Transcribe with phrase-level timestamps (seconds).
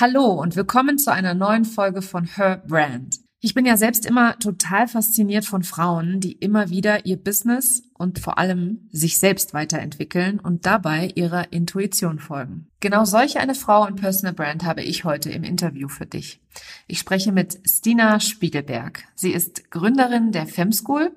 [0.00, 3.18] Hallo und willkommen zu einer neuen Folge von Her Brand.
[3.40, 8.20] Ich bin ja selbst immer total fasziniert von Frauen, die immer wieder ihr Business und
[8.20, 12.68] vor allem sich selbst weiterentwickeln und dabei ihrer Intuition folgen.
[12.78, 16.40] Genau solch eine Frau und Personal Brand habe ich heute im Interview für dich.
[16.86, 19.02] Ich spreche mit Stina Spiegelberg.
[19.16, 21.10] Sie ist Gründerin der Fem School,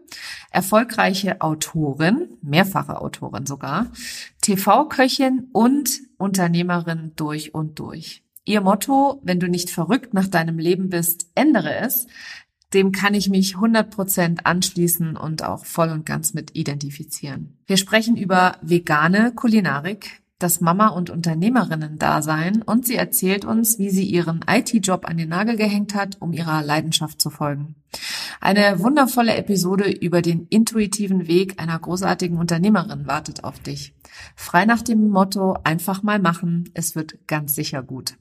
[0.49, 3.91] erfolgreiche Autorin, mehrfache Autorin sogar,
[4.41, 8.23] TV-Köchin und Unternehmerin durch und durch.
[8.45, 12.07] Ihr Motto, wenn du nicht verrückt nach deinem Leben bist, ändere es,
[12.73, 17.59] dem kann ich mich 100% anschließen und auch voll und ganz mit identifizieren.
[17.67, 24.05] Wir sprechen über vegane Kulinarik, das Mama- und Unternehmerinnen-Dasein und sie erzählt uns, wie sie
[24.05, 27.75] ihren IT-Job an den Nagel gehängt hat, um ihrer Leidenschaft zu folgen.
[28.39, 33.93] Eine wundervolle Episode über den intuitiven Weg einer großartigen Unternehmerin wartet auf dich.
[34.35, 38.15] Frei nach dem Motto einfach mal machen, es wird ganz sicher gut.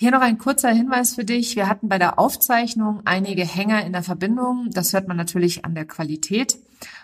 [0.00, 1.56] Hier noch ein kurzer Hinweis für dich.
[1.56, 4.68] Wir hatten bei der Aufzeichnung einige Hänger in der Verbindung.
[4.70, 6.56] Das hört man natürlich an der Qualität.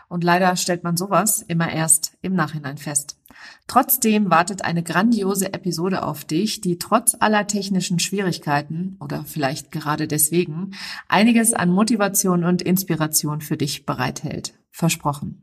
[0.09, 3.19] Und leider stellt man sowas immer erst im Nachhinein fest.
[3.67, 10.07] Trotzdem wartet eine grandiose Episode auf dich, die trotz aller technischen Schwierigkeiten oder vielleicht gerade
[10.07, 10.77] deswegen
[11.09, 14.55] einiges an Motivation und Inspiration für dich bereithält.
[14.71, 15.43] Versprochen.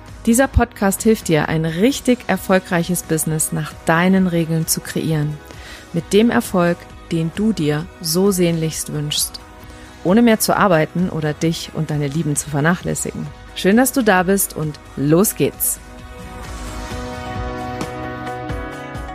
[0.27, 5.35] Dieser Podcast hilft dir, ein richtig erfolgreiches Business nach deinen Regeln zu kreieren.
[5.93, 6.77] Mit dem Erfolg,
[7.11, 9.39] den du dir so sehnlichst wünschst.
[10.03, 13.25] Ohne mehr zu arbeiten oder dich und deine Lieben zu vernachlässigen.
[13.55, 15.79] Schön, dass du da bist und los geht's.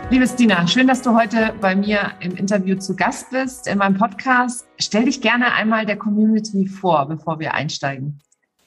[0.09, 3.97] Liebe Stina, schön, dass du heute bei mir im Interview zu Gast bist in meinem
[3.97, 4.67] Podcast.
[4.77, 8.19] Stell dich gerne einmal der Community vor, bevor wir einsteigen.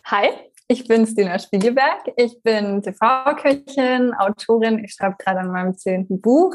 [0.05, 0.29] Hi,
[0.71, 2.13] ich bin Stina Spiegelberg.
[2.17, 4.85] Ich bin TV-Köchin, Autorin.
[4.85, 6.55] Ich schreibe gerade an meinem zehnten Buch.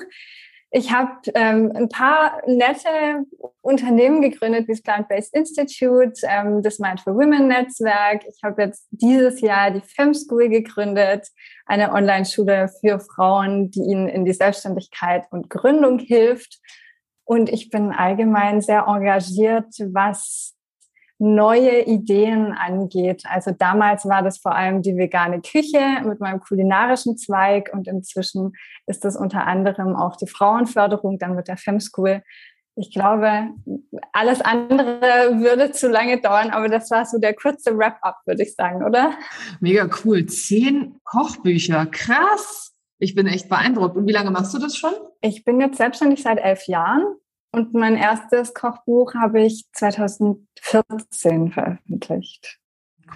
[0.71, 3.25] Ich habe ähm, ein paar nette
[3.61, 8.23] Unternehmen gegründet, wie das Plant-Based Institute, ähm, das Mind for Women Netzwerk.
[8.25, 11.27] Ich habe jetzt dieses Jahr die Fem School gegründet,
[11.65, 16.59] eine Online-Schule für Frauen, die ihnen in die Selbstständigkeit und Gründung hilft.
[17.25, 20.54] Und ich bin allgemein sehr engagiert, was
[21.17, 23.23] neue Ideen angeht.
[23.25, 28.53] Also damals war das vor allem die vegane Küche mit meinem kulinarischen Zweig und inzwischen
[28.85, 32.21] ist das unter anderem auch die Frauenförderung dann mit der Fem School.
[32.77, 33.51] Ich glaube,
[34.11, 38.53] alles andere würde zu lange dauern, aber das war so der kurze Wrap-up, würde ich
[38.53, 39.13] sagen, oder?
[39.61, 40.25] Mega cool.
[40.25, 41.85] Zehn Kochbücher.
[41.85, 42.73] Krass.
[42.99, 43.95] Ich bin echt beeindruckt.
[43.95, 44.91] Und wie lange machst du das schon?
[45.21, 47.05] Ich bin jetzt selbstständig seit elf Jahren
[47.55, 52.59] und mein erstes Kochbuch habe ich 2014 veröffentlicht.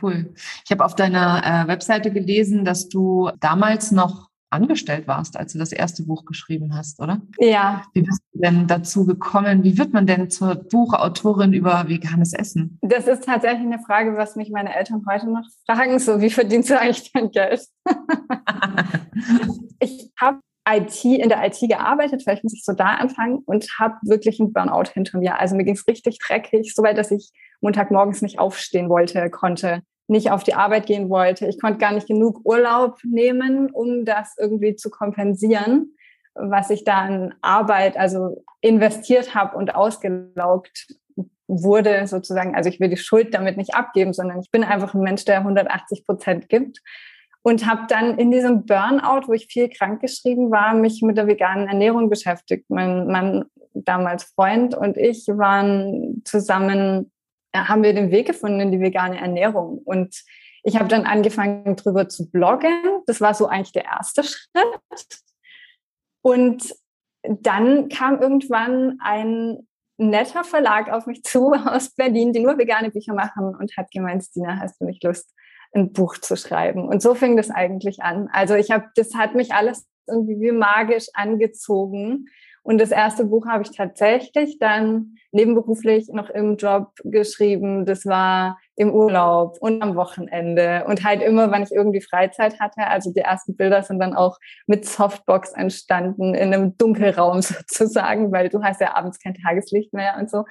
[0.01, 0.33] Cool.
[0.63, 5.59] Ich habe auf deiner äh, Webseite gelesen, dass du damals noch angestellt warst, als du
[5.59, 7.21] das erste Buch geschrieben hast, oder?
[7.37, 7.83] Ja.
[7.93, 9.63] Wie bist du denn dazu gekommen?
[9.63, 12.79] Wie wird man denn zur Buchautorin über veganes Essen?
[12.81, 15.99] Das ist tatsächlich eine Frage, was mich meine Eltern heute noch fragen.
[15.99, 17.61] So, wie verdienst du eigentlich dein Geld?
[19.79, 20.39] ich habe
[20.69, 24.53] IT, in der IT gearbeitet, vielleicht muss ich so da anfangen und habe wirklich einen
[24.53, 25.39] Burnout hinter mir.
[25.39, 27.31] Also mir ging es richtig dreckig, so weit, dass ich
[27.61, 31.47] Montagmorgens nicht aufstehen wollte, konnte, nicht auf die Arbeit gehen wollte.
[31.47, 35.95] Ich konnte gar nicht genug Urlaub nehmen, um das irgendwie zu kompensieren,
[36.33, 40.87] was ich da an Arbeit, also investiert habe und ausgelaugt
[41.47, 42.55] wurde sozusagen.
[42.55, 45.39] Also ich will die Schuld damit nicht abgeben, sondern ich bin einfach ein Mensch, der
[45.39, 46.79] 180 Prozent gibt
[47.41, 51.67] und habe dann in diesem Burnout, wo ich viel krankgeschrieben war, mich mit der veganen
[51.67, 52.65] Ernährung beschäftigt.
[52.69, 57.11] Mein Mann, damals Freund und ich waren zusammen,
[57.55, 60.15] haben wir den Weg gefunden in die vegane Ernährung und
[60.63, 63.01] ich habe dann angefangen, drüber zu bloggen.
[63.07, 65.21] Das war so eigentlich der erste Schritt.
[66.21, 66.75] Und
[67.23, 73.13] dann kam irgendwann ein netter Verlag auf mich zu aus Berlin, die nur vegane Bücher
[73.13, 75.33] machen und hat gemeint, Stina, hast du nicht Lust,
[75.73, 76.87] ein Buch zu schreiben.
[76.87, 78.29] Und so fing das eigentlich an.
[78.31, 82.25] Also ich habe, das hat mich alles irgendwie wie magisch angezogen.
[82.61, 87.85] Und das erste Buch habe ich tatsächlich dann nebenberuflich noch im Job geschrieben.
[87.85, 92.87] Das war im Urlaub und am Wochenende und halt immer, wenn ich irgendwie Freizeit hatte.
[92.87, 94.37] Also die ersten Bilder sind dann auch
[94.67, 100.17] mit Softbox entstanden in einem Dunkelraum sozusagen, weil du hast ja abends kein Tageslicht mehr
[100.19, 100.43] und so.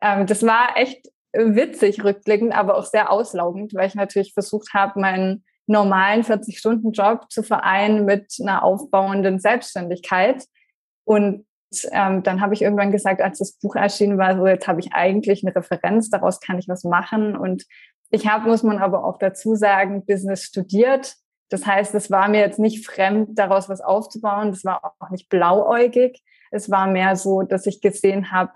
[0.00, 5.00] Ähm, das war echt witzig rückblickend, aber auch sehr auslaugend, weil ich natürlich versucht habe,
[5.00, 10.44] meinen normalen 40-Stunden-Job zu vereinen mit einer aufbauenden Selbstständigkeit.
[11.04, 11.44] Und
[11.92, 14.92] ähm, dann habe ich irgendwann gesagt, als das Buch erschienen war, so jetzt habe ich
[14.92, 17.36] eigentlich eine Referenz, daraus kann ich was machen.
[17.36, 17.64] Und
[18.10, 21.16] ich habe, muss man aber auch dazu sagen, Business studiert.
[21.50, 24.50] Das heißt, es war mir jetzt nicht fremd, daraus was aufzubauen.
[24.50, 26.22] Das war auch nicht blauäugig.
[26.50, 28.52] Es war mehr so, dass ich gesehen habe,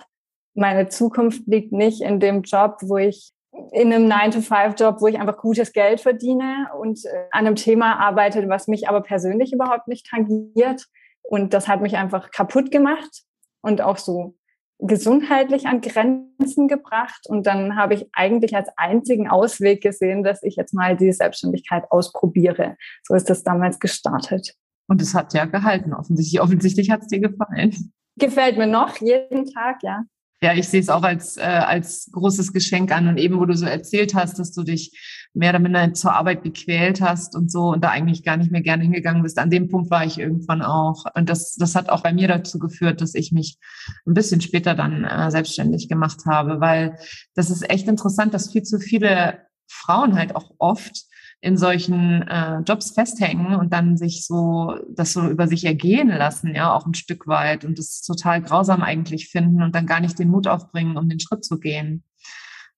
[0.54, 3.32] meine Zukunft liegt nicht in dem Job, wo ich
[3.72, 8.48] in einem 9-to-5-Job, wo ich einfach gutes Geld verdiene und äh, an einem Thema arbeite,
[8.48, 10.86] was mich aber persönlich überhaupt nicht tangiert.
[11.22, 13.22] Und das hat mich einfach kaputt gemacht
[13.62, 14.36] und auch so
[14.78, 17.26] gesundheitlich an Grenzen gebracht.
[17.28, 21.84] Und dann habe ich eigentlich als einzigen Ausweg gesehen, dass ich jetzt mal die Selbstständigkeit
[21.90, 22.76] ausprobiere.
[23.04, 24.54] So ist das damals gestartet.
[24.88, 26.40] Und es hat ja gehalten, offensichtlich.
[26.40, 27.92] Offensichtlich hat es dir gefallen.
[28.16, 30.02] Gefällt mir noch jeden Tag, ja.
[30.42, 33.06] Ja, ich sehe es auch als, äh, als großes Geschenk an.
[33.06, 34.98] Und eben, wo du so erzählt hast, dass du dich
[35.34, 38.60] mehr oder minder zur Arbeit gequält hast und so und da eigentlich gar nicht mehr
[38.60, 39.38] gerne hingegangen bist.
[39.38, 41.04] An dem Punkt war ich irgendwann auch.
[41.14, 43.56] Und das, das hat auch bei mir dazu geführt, dass ich mich
[44.04, 46.98] ein bisschen später dann äh, selbstständig gemacht habe, weil
[47.34, 51.04] das ist echt interessant, dass viel zu viele Frauen halt auch oft
[51.42, 56.54] in solchen äh, Jobs festhängen und dann sich so das so über sich ergehen lassen,
[56.54, 60.20] ja, auch ein Stück weit und das total grausam eigentlich finden und dann gar nicht
[60.20, 62.04] den Mut aufbringen, um den Schritt zu gehen.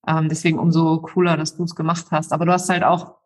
[0.08, 2.32] Ähm, deswegen umso cooler, dass du es gemacht hast.
[2.32, 3.16] Aber du hast halt auch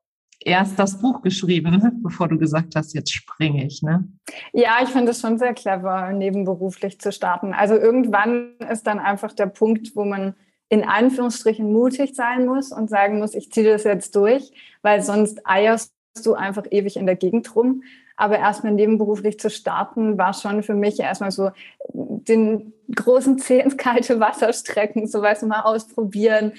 [0.40, 4.08] erst das Buch geschrieben, bevor du gesagt hast, jetzt springe ich, ne?
[4.52, 7.55] Ja, ich finde es schon sehr clever, nebenberuflich zu starten.
[7.55, 10.35] Also irgendwann ist dann einfach der Punkt, wo man
[10.69, 15.41] in Anführungsstrichen mutig sein muss und sagen muss, ich ziehe das jetzt durch, weil sonst
[15.44, 15.93] eierst
[16.23, 17.82] du einfach ewig in der Gegend rum.
[18.17, 21.50] Aber erstmal nebenberuflich zu starten, war schon für mich erstmal so
[21.93, 26.53] den großen Zeh ins kalte Wasser strecken, sowas mal ausprobieren,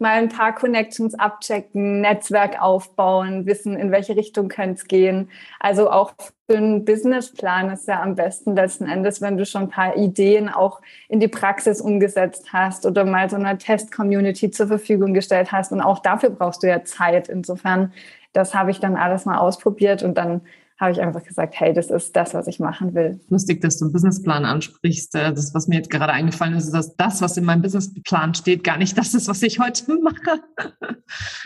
[0.00, 5.30] mal ein paar Connections abchecken, Netzwerk aufbauen, wissen, in welche Richtung könnte es gehen.
[5.60, 6.12] Also auch
[6.48, 10.48] für einen Businessplan ist ja am besten letzten Endes, wenn du schon ein paar Ideen
[10.48, 15.72] auch in die Praxis umgesetzt hast oder mal so eine Test-Community zur Verfügung gestellt hast.
[15.72, 17.28] Und auch dafür brauchst du ja Zeit.
[17.28, 17.92] Insofern,
[18.32, 20.42] das habe ich dann alles mal ausprobiert und dann
[20.78, 23.20] habe ich einfach gesagt, hey, das ist das, was ich machen will.
[23.28, 25.14] Lustig, dass du einen Businessplan ansprichst.
[25.14, 28.34] Äh, das, was mir jetzt gerade eingefallen ist, ist, dass das, was in meinem Businessplan
[28.34, 30.42] steht, gar nicht das ist, was ich heute mache.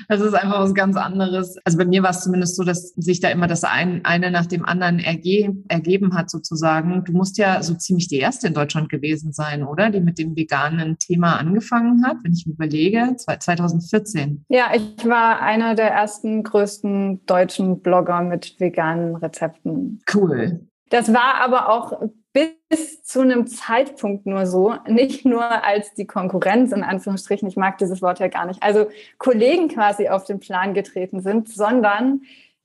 [0.08, 1.56] Das ist einfach was ganz anderes.
[1.64, 4.46] Also bei mir war es zumindest so, dass sich da immer das ein, eine nach
[4.46, 7.04] dem anderen erge ergeben hat, sozusagen.
[7.04, 9.90] Du musst ja so ziemlich die erste in Deutschland gewesen sein, oder?
[9.90, 14.44] Die mit dem veganen Thema angefangen hat, wenn ich mir überlege, 2014.
[14.48, 20.02] Ja, ich war einer der ersten größten deutschen Blogger mit veganen Rezepten.
[20.12, 20.60] Cool.
[20.90, 22.02] Das war aber auch
[22.32, 27.78] bis zu einem Zeitpunkt nur so, nicht nur als die Konkurrenz in Anführungsstrichen, ich mag
[27.78, 28.86] dieses Wort ja gar nicht, also
[29.18, 32.22] Kollegen quasi auf den Plan getreten sind, sondern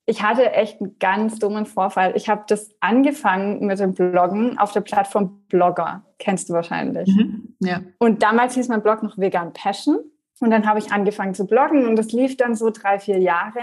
[0.08, 2.14] ich hatte echt einen ganz dummen Vorfall.
[2.16, 7.08] Ich habe das angefangen mit dem Bloggen auf der Plattform Blogger, kennst du wahrscheinlich.
[7.08, 7.82] Mhm, ja.
[7.98, 9.98] Und damals hieß mein Blog noch Vegan Passion.
[10.42, 13.62] Und dann habe ich angefangen zu bloggen und das lief dann so drei, vier Jahre.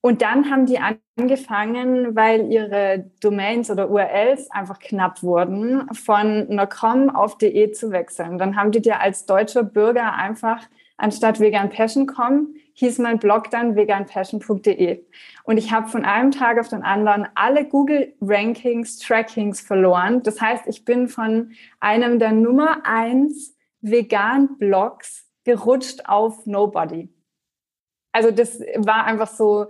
[0.00, 7.10] Und dann haben die angefangen, weil ihre Domains oder URLs einfach knapp wurden, von .com
[7.10, 8.38] auf .de zu wechseln.
[8.38, 10.62] Dann haben die dir als deutscher Bürger einfach
[10.96, 15.04] anstatt veganpassion.com hieß mein Blog dann veganpassion.de.
[15.42, 20.22] Und ich habe von einem Tag auf den anderen alle Google Rankings, Trackings verloren.
[20.22, 27.08] Das heißt, ich bin von einem der Nummer eins vegan Blogs gerutscht auf Nobody.
[28.12, 29.66] Also das war einfach so,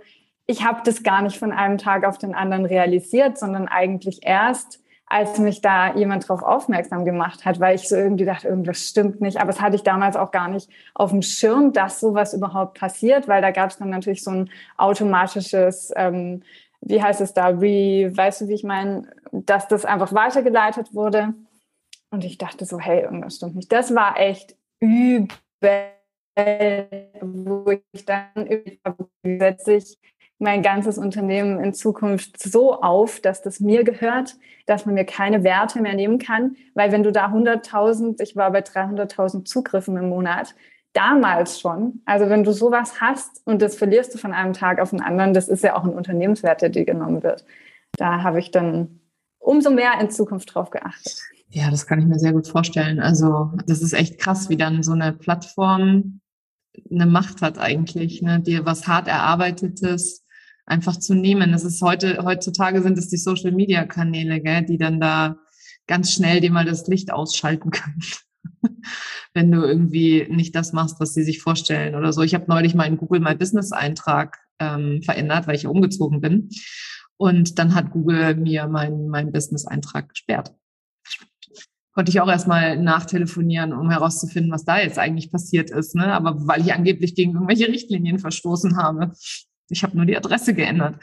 [0.49, 4.81] ich habe das gar nicht von einem Tag auf den anderen realisiert, sondern eigentlich erst,
[5.05, 9.21] als mich da jemand drauf aufmerksam gemacht hat, weil ich so irgendwie dachte, irgendwas stimmt
[9.21, 9.39] nicht.
[9.39, 13.27] Aber es hatte ich damals auch gar nicht auf dem Schirm, dass sowas überhaupt passiert,
[13.27, 16.41] weil da gab es dann natürlich so ein automatisches, ähm,
[16.81, 21.35] wie heißt es da, wie, weißt du, wie ich meine, dass das einfach weitergeleitet wurde.
[22.09, 23.71] Und ich dachte so, hey, irgendwas stimmt nicht.
[23.71, 25.27] Das war echt übel,
[27.21, 28.31] wo ich dann
[29.23, 29.99] setze ich
[30.39, 35.43] mein ganzes Unternehmen in Zukunft so auf, dass das mir gehört, dass man mir keine
[35.43, 40.09] Werte mehr nehmen kann, weil wenn du da 100.000, ich war bei 300.000 Zugriffen im
[40.09, 40.55] Monat,
[40.93, 44.89] damals schon, also wenn du sowas hast und das verlierst du von einem Tag auf
[44.91, 47.45] den anderen, das ist ja auch ein Unternehmenswert, der dir genommen wird.
[47.97, 49.01] Da habe ich dann
[49.39, 51.19] umso mehr in Zukunft drauf geachtet.
[51.49, 52.99] Ja, das kann ich mir sehr gut vorstellen.
[52.99, 56.21] Also das ist echt krass, wie dann so eine Plattform
[56.89, 58.39] eine Macht hat eigentlich, ne?
[58.39, 60.18] dir was hart erarbeitetes
[60.69, 61.51] einfach zu nehmen.
[61.51, 65.37] Das ist heute, heutzutage sind es die Social Media Kanäle, gell, die dann da
[65.87, 68.01] ganz schnell dir mal das Licht ausschalten können.
[69.33, 72.21] wenn du irgendwie nicht das machst, was sie sich vorstellen oder so.
[72.21, 76.49] Ich habe neulich meinen Google My Business Eintrag ähm, verändert, weil ich umgezogen bin.
[77.17, 80.53] Und dann hat Google mir meinen mein Business-Eintrag gesperrt.
[81.93, 85.95] Konnte ich auch erstmal nachtelefonieren, um herauszufinden, was da jetzt eigentlich passiert ist.
[85.95, 86.13] Ne?
[86.13, 89.11] Aber weil ich angeblich gegen irgendwelche Richtlinien verstoßen habe.
[89.69, 90.95] Ich habe nur die Adresse geändert.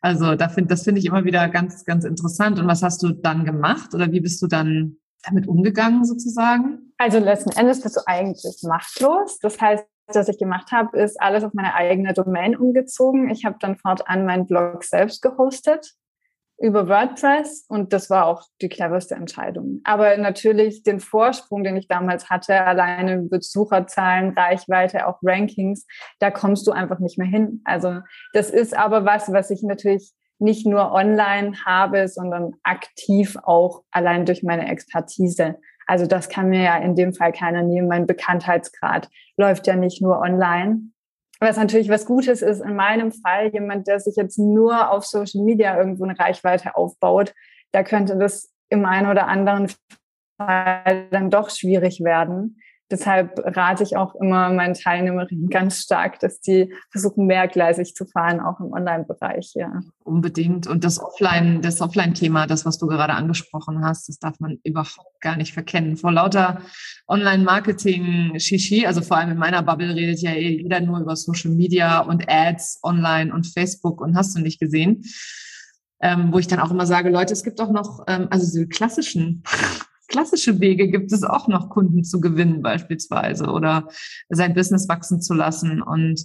[0.00, 2.58] Also da find, das finde ich immer wieder ganz, ganz interessant.
[2.58, 6.92] Und was hast du dann gemacht oder wie bist du dann damit umgegangen sozusagen?
[6.98, 9.38] Also letzten Endes bist du eigentlich machtlos.
[9.38, 13.30] Das heißt, was ich gemacht habe, ist alles auf meine eigene Domain umgezogen.
[13.30, 15.94] Ich habe dann fortan meinen Blog selbst gehostet
[16.62, 19.80] über WordPress und das war auch die cleverste Entscheidung.
[19.82, 25.86] Aber natürlich den Vorsprung, den ich damals hatte, alleine Besucherzahlen, Reichweite, auch Rankings,
[26.20, 27.62] da kommst du einfach nicht mehr hin.
[27.64, 28.00] Also
[28.32, 34.24] das ist aber was, was ich natürlich nicht nur online habe, sondern aktiv auch allein
[34.24, 35.56] durch meine Expertise.
[35.88, 37.88] Also das kann mir ja in dem Fall keiner nehmen.
[37.88, 40.92] Mein Bekanntheitsgrad läuft ja nicht nur online.
[41.42, 45.42] Was natürlich was Gutes ist, in meinem Fall jemand, der sich jetzt nur auf Social
[45.42, 47.34] Media irgendwo eine Reichweite aufbaut,
[47.72, 49.66] da könnte das im einen oder anderen
[50.38, 52.62] Fall dann doch schwierig werden.
[52.92, 58.38] Deshalb rate ich auch immer meinen Teilnehmerinnen ganz stark, dass die versuchen, mehrgleisig zu fahren,
[58.38, 59.80] auch im Online-Bereich, ja.
[60.04, 60.66] Unbedingt.
[60.66, 65.20] Und das Offline, das Offline-Thema, das, was du gerade angesprochen hast, das darf man überhaupt
[65.22, 65.96] gar nicht verkennen.
[65.96, 66.60] Vor lauter
[67.08, 72.00] Online-Marketing-Shishi, also vor allem in meiner Bubble redet ja eh jeder nur über Social Media
[72.00, 75.02] und Ads online und Facebook und hast du nicht gesehen.
[76.02, 78.68] Ähm, wo ich dann auch immer sage, Leute, es gibt auch noch, ähm, also die
[78.68, 79.44] klassischen
[80.12, 83.88] klassische Wege gibt es auch noch, Kunden zu gewinnen beispielsweise oder
[84.28, 85.82] sein Business wachsen zu lassen.
[85.82, 86.24] Und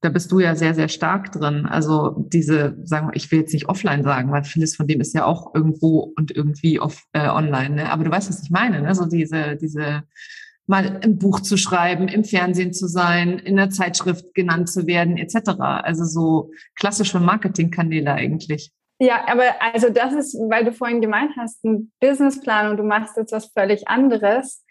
[0.00, 1.66] da bist du ja sehr, sehr stark drin.
[1.66, 5.14] Also diese, sagen wir, ich will jetzt nicht offline sagen, weil vieles von dem ist
[5.14, 7.76] ja auch irgendwo und irgendwie off, äh, online.
[7.76, 7.92] Ne?
[7.92, 8.80] Aber du weißt, was ich meine.
[8.80, 8.94] Ne?
[8.94, 10.02] So diese, diese
[10.66, 15.16] mal ein Buch zu schreiben, im Fernsehen zu sein, in der Zeitschrift genannt zu werden,
[15.16, 15.50] etc.
[15.58, 18.72] Also so klassische Marketingkanäle eigentlich.
[18.98, 23.16] Ja, aber also das ist, weil du vorhin gemeint hast, ein Businessplan und du machst
[23.16, 24.64] jetzt was völlig anderes.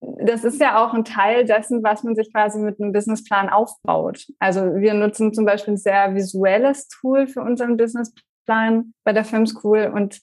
[0.00, 4.26] Das ist ja auch ein Teil dessen, was man sich quasi mit einem Businessplan aufbaut.
[4.38, 9.46] Also wir nutzen zum Beispiel ein sehr visuelles Tool für unseren Businessplan bei der Film
[9.46, 10.20] School und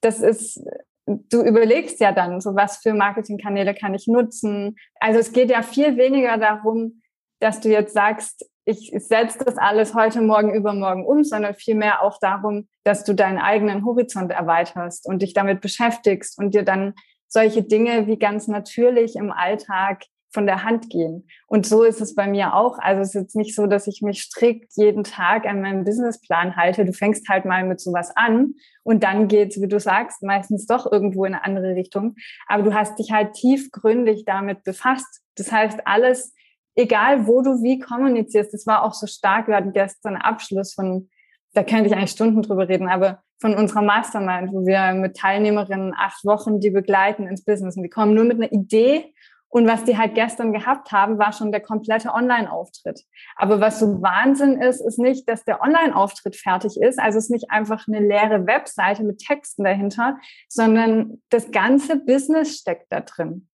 [0.00, 0.62] das ist
[1.06, 4.76] du überlegst ja dann, so was für Marketingkanäle kann ich nutzen.
[5.00, 7.02] Also es geht ja viel weniger darum,
[7.40, 12.18] dass du jetzt sagst, ich setze das alles heute, morgen, übermorgen um, sondern vielmehr auch
[12.20, 16.94] darum, dass du deinen eigenen Horizont erweiterst und dich damit beschäftigst und dir dann
[17.26, 21.26] solche Dinge wie ganz natürlich im Alltag von der Hand gehen.
[21.48, 22.78] Und so ist es bei mir auch.
[22.78, 26.56] Also es ist jetzt nicht so, dass ich mich strikt jeden Tag an meinem Businessplan
[26.56, 26.84] halte.
[26.84, 30.90] Du fängst halt mal mit sowas an und dann geht's, wie du sagst, meistens doch
[30.90, 32.14] irgendwo in eine andere Richtung.
[32.46, 35.22] Aber du hast dich halt tiefgründig damit befasst.
[35.34, 36.32] Das heißt, alles
[36.80, 39.48] egal wo du wie kommunizierst, das war auch so stark.
[39.48, 41.08] Wir hatten gestern Abschluss von,
[41.54, 45.94] da könnte ich eigentlich Stunden drüber reden, aber von unserer Mastermind, wo wir mit Teilnehmerinnen
[45.96, 49.12] acht Wochen die begleiten ins Business und die kommen nur mit einer Idee
[49.50, 53.02] und was die halt gestern gehabt haben, war schon der komplette Online-Auftritt.
[53.34, 57.00] Aber was so Wahnsinn ist, ist nicht, dass der Online-Auftritt fertig ist.
[57.00, 60.18] Also es ist nicht einfach eine leere Webseite mit Texten dahinter,
[60.48, 63.48] sondern das ganze Business steckt da drin.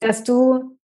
[0.00, 0.75] Dass du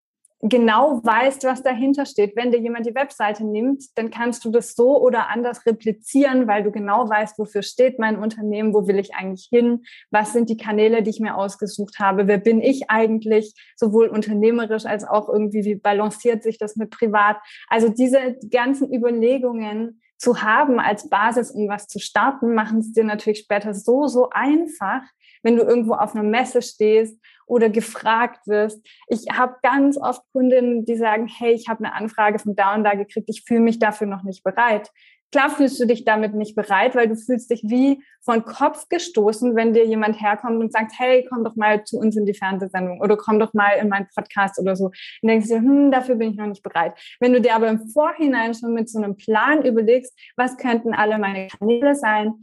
[0.42, 2.34] genau weißt, was dahinter steht.
[2.34, 6.64] Wenn dir jemand die Webseite nimmt, dann kannst du das so oder anders replizieren, weil
[6.64, 10.56] du genau weißt, wofür steht mein Unternehmen, wo will ich eigentlich hin, was sind die
[10.56, 15.64] Kanäle, die ich mir ausgesucht habe, wer bin ich eigentlich, sowohl unternehmerisch als auch irgendwie,
[15.64, 17.36] wie balanciert sich das mit privat.
[17.68, 23.04] Also diese ganzen Überlegungen zu haben als Basis, um was zu starten, machen es dir
[23.04, 25.02] natürlich später so, so einfach,
[25.42, 28.86] wenn du irgendwo auf einer Messe stehst oder gefragt wirst.
[29.08, 32.84] Ich habe ganz oft Kundinnen, die sagen, hey, ich habe eine Anfrage von da und
[32.84, 34.90] da gekriegt, ich fühle mich dafür noch nicht bereit.
[35.32, 39.56] Klar fühlst du dich damit nicht bereit, weil du fühlst dich wie von Kopf gestoßen,
[39.56, 43.00] wenn dir jemand herkommt und sagt, hey, komm doch mal zu uns in die Fernsehsendung
[43.00, 44.86] oder komm doch mal in meinen Podcast oder so.
[44.86, 46.92] Und denkst du, hm, dafür bin ich noch nicht bereit.
[47.18, 51.18] Wenn du dir aber im Vorhinein schon mit so einem Plan überlegst, was könnten alle
[51.18, 52.34] meine Kanäle sein,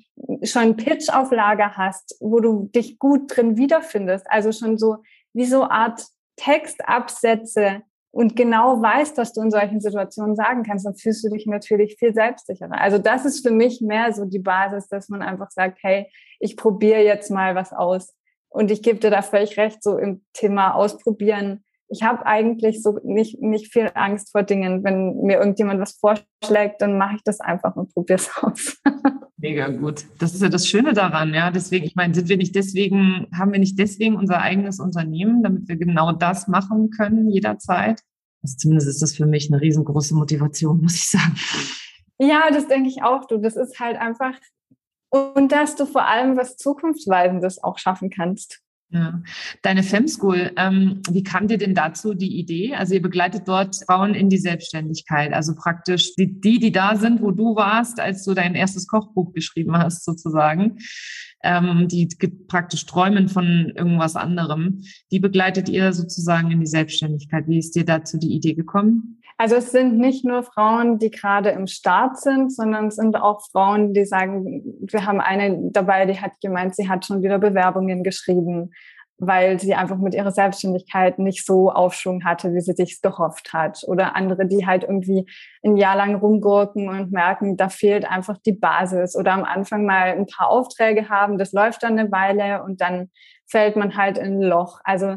[0.44, 4.98] schon einen Pitch auf Lager hast, wo du dich gut drin wiederfindest, also schon so
[5.34, 6.04] wie so Art
[6.38, 11.46] Textabsätze, und genau weißt, was du in solchen Situationen sagen kannst, dann fühlst du dich
[11.46, 12.80] natürlich viel selbstsicherer.
[12.80, 16.58] Also das ist für mich mehr so die Basis, dass man einfach sagt, hey, ich
[16.58, 18.16] probiere jetzt mal was aus.
[18.50, 23.00] Und ich gebe dir da völlig recht, so im Thema Ausprobieren ich habe eigentlich so
[23.04, 24.84] nicht, nicht viel Angst vor Dingen.
[24.84, 28.78] Wenn mir irgendjemand was vorschlägt, dann mache ich das einfach und probiere es aus.
[29.38, 30.06] Mega gut.
[30.20, 31.50] Das ist ja das Schöne daran, ja.
[31.50, 35.68] Deswegen, ich meine, sind wir nicht deswegen, haben wir nicht deswegen unser eigenes Unternehmen, damit
[35.68, 38.02] wir genau das machen können jederzeit?
[38.44, 41.36] Also zumindest ist das für mich eine riesengroße Motivation, muss ich sagen.
[42.20, 43.26] Ja, das denke ich auch.
[43.26, 44.34] Du, das ist halt einfach
[45.10, 48.62] und dass du vor allem was Zukunftsweisendes auch schaffen kannst.
[48.92, 49.22] Ja.
[49.62, 52.74] Deine Femschool, ähm, wie kam dir denn dazu die Idee?
[52.74, 57.22] Also ihr begleitet dort Frauen in die Selbstständigkeit, also praktisch die, die, die da sind,
[57.22, 60.80] wo du warst, als du dein erstes Kochbuch geschrieben hast, sozusagen,
[61.44, 62.10] ähm, die
[62.48, 64.82] praktisch träumen von irgendwas anderem.
[65.12, 67.48] Die begleitet ihr sozusagen in die Selbstständigkeit.
[67.48, 69.19] Wie ist dir dazu die Idee gekommen?
[69.42, 73.40] Also es sind nicht nur Frauen, die gerade im Start sind, sondern es sind auch
[73.54, 78.04] Frauen, die sagen, wir haben eine dabei, die hat gemeint, sie hat schon wieder Bewerbungen
[78.04, 78.72] geschrieben,
[79.18, 83.82] weil sie einfach mit ihrer Selbstständigkeit nicht so Aufschwung hatte, wie sie sich gehofft hat.
[83.88, 85.26] Oder andere, die halt irgendwie
[85.64, 89.16] ein Jahr lang rumgurken und merken, da fehlt einfach die Basis.
[89.16, 93.10] Oder am Anfang mal ein paar Aufträge haben, das läuft dann eine Weile und dann
[93.48, 94.82] fällt man halt in ein Loch.
[94.84, 95.16] Also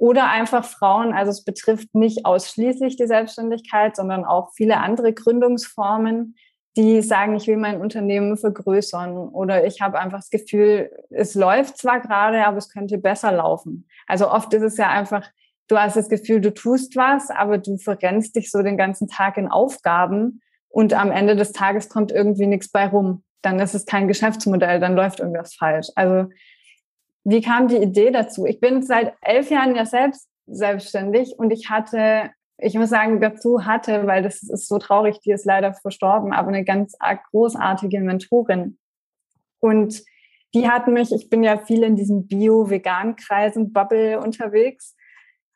[0.00, 1.12] oder einfach Frauen.
[1.12, 6.36] Also es betrifft nicht ausschließlich die Selbstständigkeit, sondern auch viele andere Gründungsformen,
[6.74, 11.76] die sagen, ich will mein Unternehmen vergrößern oder ich habe einfach das Gefühl, es läuft
[11.76, 13.86] zwar gerade, aber es könnte besser laufen.
[14.06, 15.28] Also oft ist es ja einfach,
[15.68, 19.36] du hast das Gefühl, du tust was, aber du verrennst dich so den ganzen Tag
[19.36, 20.40] in Aufgaben
[20.70, 23.22] und am Ende des Tages kommt irgendwie nichts bei rum.
[23.42, 25.88] Dann ist es kein Geschäftsmodell, dann läuft irgendwas falsch.
[25.94, 26.30] Also
[27.24, 28.46] wie kam die Idee dazu?
[28.46, 33.64] Ich bin seit elf Jahren ja selbst selbstständig und ich hatte, ich muss sagen, dazu
[33.64, 36.96] hatte, weil das ist so traurig, die ist leider verstorben, aber eine ganz
[37.30, 38.78] großartige Mentorin.
[39.60, 40.02] Und
[40.54, 44.96] die hat mich, ich bin ja viel in diesem Bio-Vegan-Kreisen, Bubble unterwegs.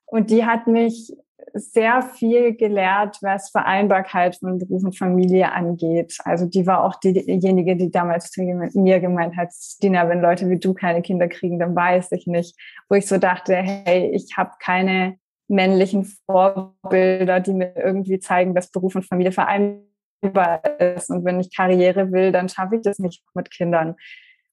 [0.06, 1.12] Und die hat mich
[1.52, 6.16] sehr viel gelehrt, was Vereinbarkeit von Beruf und Familie angeht.
[6.24, 9.50] Also die war auch diejenige, die damals zu mir gemeint hat,
[9.82, 12.56] Dina, wenn Leute wie du keine Kinder kriegen, dann weiß ich nicht.
[12.88, 18.70] Wo ich so dachte, hey, ich habe keine männlichen Vorbilder, die mir irgendwie zeigen, dass
[18.70, 21.10] Beruf und Familie vereinbar ist.
[21.10, 23.96] Und wenn ich Karriere will, dann schaffe ich das nicht mit Kindern.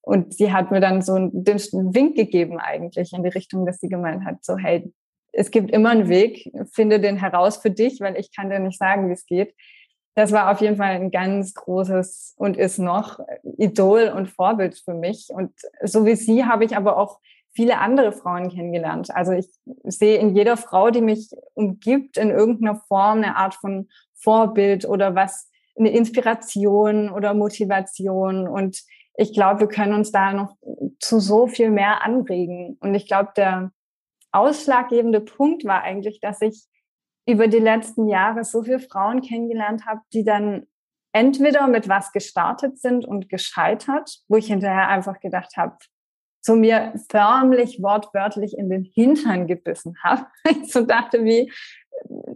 [0.02, 1.60] Und sie hat mir dann so den
[1.96, 4.92] Wink gegeben eigentlich in die Richtung, dass sie gemeint hat, so hey,
[5.32, 8.78] es gibt immer einen Weg, finde den heraus für dich, weil ich kann dir nicht
[8.78, 9.56] sagen, wie es geht.
[10.15, 13.20] Das war auf jeden Fall ein ganz großes und ist noch
[13.58, 15.30] Idol und Vorbild für mich.
[15.30, 17.20] Und so wie sie habe ich aber auch
[17.54, 19.13] viele andere Frauen kennengelernt.
[19.13, 19.48] Also ich
[19.84, 25.15] sehe in jeder Frau, die mich umgibt, in irgendeiner Form eine Art von Vorbild oder
[25.15, 28.48] was, eine Inspiration oder Motivation.
[28.48, 28.82] Und
[29.15, 30.58] ich glaube, wir können uns da noch
[31.00, 32.78] zu so viel mehr anregen.
[32.82, 33.72] Und ich glaube, der
[34.32, 36.65] ausschlaggebende Punkt war eigentlich, dass ich
[37.28, 40.67] über die letzten Jahre so viele Frauen kennengelernt habe, die dann
[41.13, 45.78] entweder mit was gestartet sind und gescheitert, wo ich hinterher einfach gedacht habe,
[46.41, 50.26] so mir förmlich wortwörtlich in den Hintern gebissen habe.
[50.63, 51.52] Ich so dachte, wie,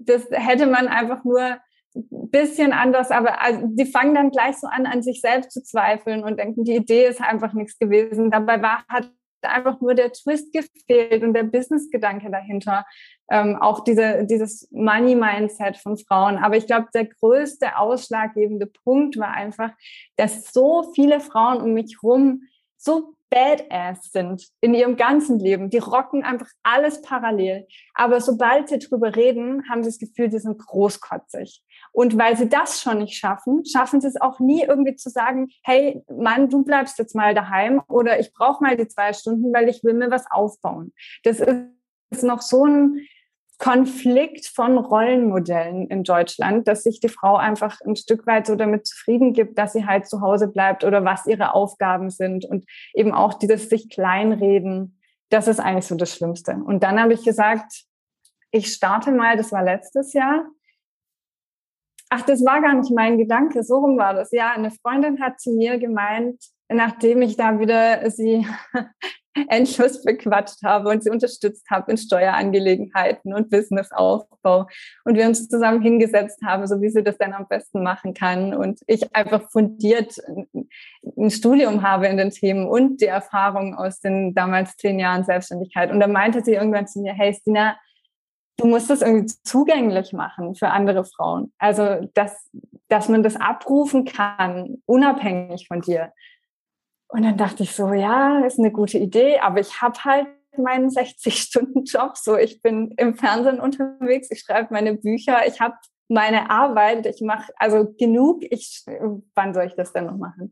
[0.02, 1.58] das hätte man einfach nur
[1.96, 5.64] ein bisschen anders, aber also, die fangen dann gleich so an, an sich selbst zu
[5.64, 8.32] zweifeln und denken, die Idee ist einfach nichts gewesen.
[8.32, 9.10] Dabei war, hat
[9.46, 12.86] einfach nur der Twist gefehlt und der Business-Gedanke dahinter.
[13.30, 16.38] Ähm, auch diese, dieses Money-Mindset von Frauen.
[16.38, 19.72] Aber ich glaube, der größte ausschlaggebende Punkt war einfach,
[20.16, 22.44] dass so viele Frauen um mich herum
[22.78, 25.70] so badass sind in ihrem ganzen Leben.
[25.70, 27.68] Die rocken einfach alles parallel.
[27.94, 31.64] Aber sobald sie drüber reden, haben sie das Gefühl, sie sind großkotzig.
[31.96, 35.48] Und weil sie das schon nicht schaffen, schaffen sie es auch nie irgendwie zu sagen,
[35.64, 39.70] hey, Mann, du bleibst jetzt mal daheim oder ich brauche mal die zwei Stunden, weil
[39.70, 40.92] ich will mir was aufbauen.
[41.24, 43.08] Das ist noch so ein
[43.60, 48.86] Konflikt von Rollenmodellen in Deutschland, dass sich die Frau einfach ein Stück weit so damit
[48.86, 53.14] zufrieden gibt, dass sie halt zu Hause bleibt oder was ihre Aufgaben sind und eben
[53.14, 55.00] auch dieses sich kleinreden.
[55.30, 56.56] Das ist eigentlich so das Schlimmste.
[56.56, 57.86] Und dann habe ich gesagt,
[58.52, 60.46] ich starte mal, das war letztes Jahr.
[62.18, 64.32] Ach, das war gar nicht mein Gedanke, so rum war das.
[64.32, 68.48] Ja, eine Freundin hat zu mir gemeint, nachdem ich da wieder sie
[69.50, 74.66] Entschluss bequatscht habe und sie unterstützt habe in Steuerangelegenheiten und Businessaufbau
[75.04, 78.54] und wir uns zusammen hingesetzt haben, so wie sie das dann am besten machen kann
[78.54, 80.16] und ich einfach fundiert
[81.18, 85.92] ein Studium habe in den Themen und die Erfahrung aus den damals zehn Jahren Selbstständigkeit.
[85.92, 87.76] Und da meinte sie irgendwann zu mir, hey Stina,
[88.58, 91.52] du musst das irgendwie zugänglich machen für andere Frauen.
[91.58, 92.50] Also, dass,
[92.88, 96.14] dass man das abrufen kann, unabhängig von dir.
[97.10, 100.90] Und dann dachte ich so, ja, ist eine gute Idee, aber ich habe halt meinen
[100.90, 102.18] 60-Stunden-Job.
[102.18, 105.76] So, ich bin im Fernsehen unterwegs, ich schreibe meine Bücher, ich habe
[106.08, 108.44] meine Arbeit, ich mache also genug.
[108.50, 108.84] Ich,
[109.34, 110.52] wann soll ich das denn noch machen?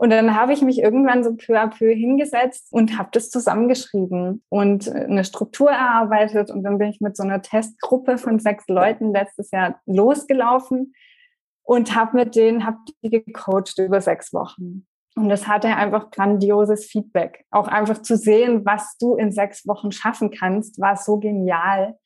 [0.00, 4.44] Und dann habe ich mich irgendwann so peu à peu hingesetzt und habe das zusammengeschrieben
[4.48, 6.52] und eine Struktur erarbeitet.
[6.52, 10.94] Und dann bin ich mit so einer Testgruppe von sechs Leuten letztes Jahr losgelaufen
[11.64, 14.86] und habe mit denen, habe die gecoacht über sechs Wochen.
[15.16, 17.44] Und das hatte einfach grandioses Feedback.
[17.50, 21.98] Auch einfach zu sehen, was du in sechs Wochen schaffen kannst, war so genial.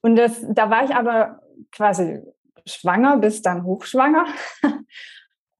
[0.00, 2.22] Und das, da war ich aber quasi
[2.64, 4.24] schwanger bis dann hochschwanger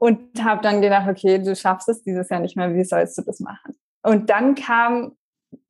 [0.01, 3.23] und habe dann gedacht, okay, du schaffst es dieses Jahr nicht mehr, wie sollst du
[3.23, 3.79] das machen?
[4.03, 5.13] Und dann kam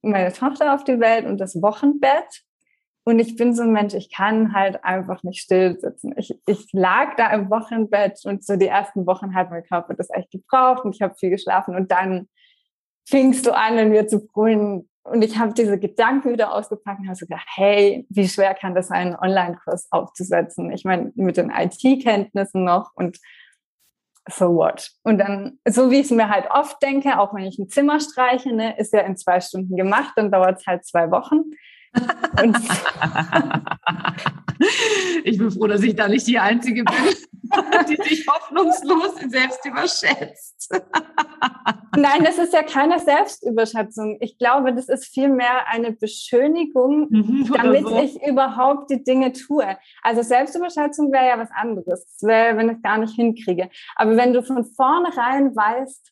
[0.03, 2.43] meine Tochter auf die Welt und das Wochenbett.
[3.03, 6.15] Und ich bin so ein Mensch, ich kann halt einfach nicht still sitzen.
[6.17, 10.11] Ich, ich lag da im Wochenbett und so die ersten Wochen hat mein Körper das
[10.11, 12.29] echt gebraucht und ich habe viel geschlafen und dann
[13.09, 14.89] fingst du an, in mir zu brüllen.
[15.03, 18.77] Und ich habe diese Gedanken wieder ausgepackt und habe so gedacht, hey, wie schwer kann
[18.77, 20.71] das sein, einen Online-Kurs aufzusetzen?
[20.71, 23.19] Ich meine, mit den IT-Kenntnissen noch und
[24.29, 24.91] so what?
[25.03, 28.01] Und dann, so wie ich es mir halt oft denke, auch wenn ich ein Zimmer
[28.01, 31.53] streiche, ne, ist ja in zwei Stunden gemacht, dann dauert es halt zwei Wochen.
[35.25, 36.95] Ich bin froh, dass ich da nicht die Einzige bin,
[37.89, 40.71] die sich hoffnungslos selbst überschätzt.
[41.97, 44.19] Nein, das ist ja keine Selbstüberschätzung.
[44.21, 48.01] Ich glaube, das ist vielmehr eine Beschönigung, mhm, damit so.
[48.01, 49.77] ich überhaupt die Dinge tue.
[50.03, 52.07] Also Selbstüberschätzung wäre ja was anderes.
[52.21, 53.69] Wäre, wenn ich es gar nicht hinkriege.
[53.97, 56.10] Aber wenn du von vornherein weißt,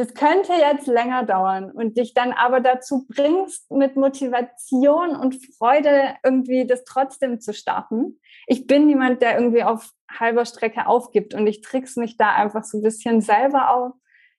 [0.00, 6.14] das könnte jetzt länger dauern und dich dann aber dazu bringst, mit Motivation und Freude
[6.24, 8.18] irgendwie das trotzdem zu starten.
[8.46, 12.64] Ich bin niemand, der irgendwie auf halber Strecke aufgibt und ich trick's mich da einfach
[12.64, 13.92] so ein bisschen selber auf,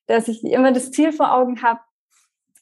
[0.07, 1.81] dass ich immer das Ziel vor Augen habe.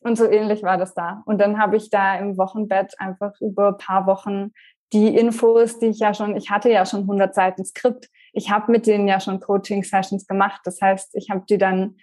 [0.02, 1.24] Und so ähnlich war das da.
[1.26, 4.52] Und dann habe ich da im Wochenbett einfach über ein paar Wochen
[4.92, 8.10] die Infos, die ich ja schon, ich hatte ja schon 100 Seiten Skript.
[8.34, 10.60] Ich habe mit denen ja schon Coaching-Sessions gemacht.
[10.66, 11.96] Das heißt, ich habe die dann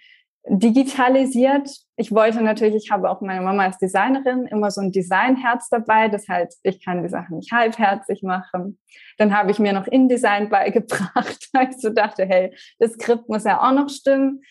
[0.49, 1.69] digitalisiert.
[1.95, 6.07] Ich wollte natürlich, ich habe auch meine Mama als Designerin immer so ein Designherz dabei.
[6.07, 8.79] Das heißt, ich kann die Sachen nicht halbherzig machen.
[9.17, 13.43] Dann habe ich mir noch InDesign beigebracht, weil ich so dachte, hey, das Skript muss
[13.43, 14.41] ja auch noch stimmen.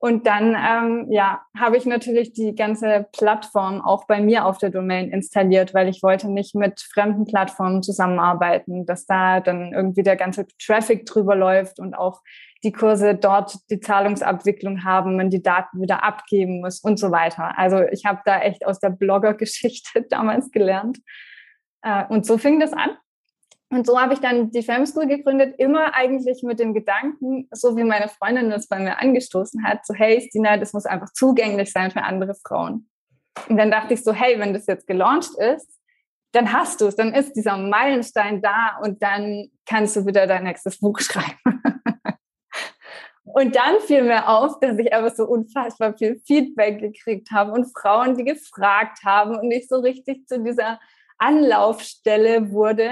[0.00, 4.70] Und dann, ähm, ja, habe ich natürlich die ganze Plattform auch bei mir auf der
[4.70, 10.14] Domain installiert, weil ich wollte nicht mit fremden Plattformen zusammenarbeiten, dass da dann irgendwie der
[10.14, 12.20] ganze Traffic drüber läuft und auch
[12.64, 17.56] die Kurse dort die Zahlungsabwicklung haben, man die Daten wieder abgeben muss und so weiter.
[17.56, 20.98] Also ich habe da echt aus der Blogger-Geschichte damals gelernt.
[21.82, 22.90] Äh, und so fing das an.
[23.70, 27.76] Und so habe ich dann die Fem School gegründet, immer eigentlich mit dem Gedanken, so
[27.76, 31.70] wie meine Freundin das bei mir angestoßen hat, so hey Stina, das muss einfach zugänglich
[31.70, 32.88] sein für andere Frauen.
[33.48, 35.68] Und dann dachte ich so, hey, wenn das jetzt gelauncht ist,
[36.32, 40.44] dann hast du es, dann ist dieser Meilenstein da und dann kannst du wieder dein
[40.44, 41.62] nächstes Buch schreiben.
[43.34, 47.72] Und dann fiel mir auf, dass ich aber so unfassbar viel Feedback gekriegt habe und
[47.76, 50.78] Frauen, die gefragt haben und ich so richtig zu dieser
[51.18, 52.90] Anlaufstelle wurde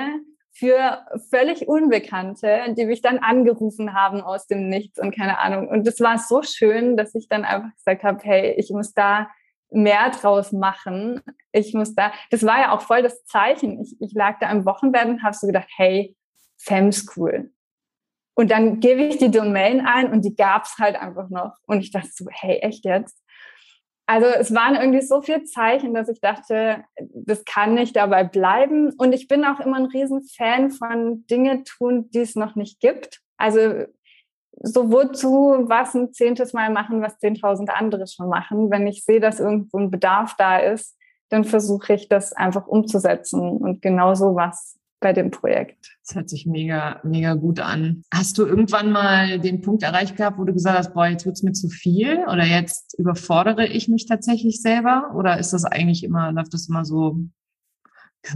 [0.53, 5.69] für völlig Unbekannte, die mich dann angerufen haben aus dem Nichts und keine Ahnung.
[5.69, 9.29] Und das war so schön, dass ich dann einfach gesagt habe, hey, ich muss da
[9.71, 11.21] mehr draus machen.
[11.53, 13.83] Ich muss da, das war ja auch voll das Zeichen.
[13.83, 16.17] Ich, ich lag da am Wochenbett und habe so gedacht, hey,
[16.57, 17.51] Femschool.
[18.39, 21.57] Und dann gebe ich die Domain ein und die gab es halt einfach noch.
[21.67, 23.19] Und ich dachte so, hey, echt jetzt?
[24.05, 28.93] Also es waren irgendwie so viele Zeichen, dass ich dachte, das kann nicht dabei bleiben.
[28.99, 33.23] Und ich bin auch immer ein Riesenfan von Dinge tun, die es noch nicht gibt.
[33.39, 33.87] Also
[34.63, 38.71] so wozu was ein zehntes Mal machen, was zehntausend andere schon machen.
[38.71, 40.95] Wenn ich sehe, dass irgendwo ein Bedarf da ist,
[41.31, 43.41] dann versuche ich das einfach umzusetzen.
[43.41, 45.99] Und genau so was bei dem Projekt.
[46.07, 48.03] Das hört sich mega, mega gut an.
[48.13, 51.43] Hast du irgendwann mal den Punkt erreicht gehabt, wo du gesagt hast, boah, jetzt wird's
[51.43, 55.13] mir zu viel oder jetzt überfordere ich mich tatsächlich selber?
[55.15, 57.19] Oder ist das eigentlich immer, läuft das immer so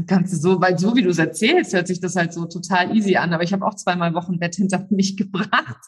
[0.07, 3.16] du so, weil so wie du es erzählst, hört sich das halt so total easy
[3.16, 3.33] an.
[3.33, 5.81] Aber ich habe auch zweimal Wochenbett hinter mich gebracht.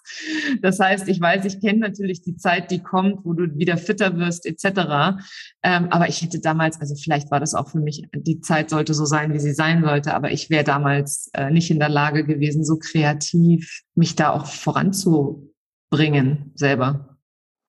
[0.60, 4.16] Das heißt, ich weiß, ich kenne natürlich die Zeit, die kommt, wo du wieder fitter
[4.16, 5.18] wirst, etc.
[5.62, 8.94] Ähm, aber ich hätte damals, also vielleicht war das auch für mich, die Zeit sollte
[8.94, 12.24] so sein, wie sie sein sollte, aber ich wäre damals äh, nicht in der Lage
[12.24, 17.18] gewesen, so kreativ mich da auch voranzubringen selber.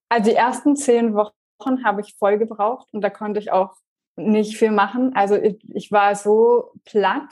[0.09, 1.31] Also die ersten zehn Wochen
[1.83, 3.73] habe ich voll gebraucht und da konnte ich auch
[4.15, 5.11] nicht viel machen.
[5.15, 7.29] Also ich, ich war so platt.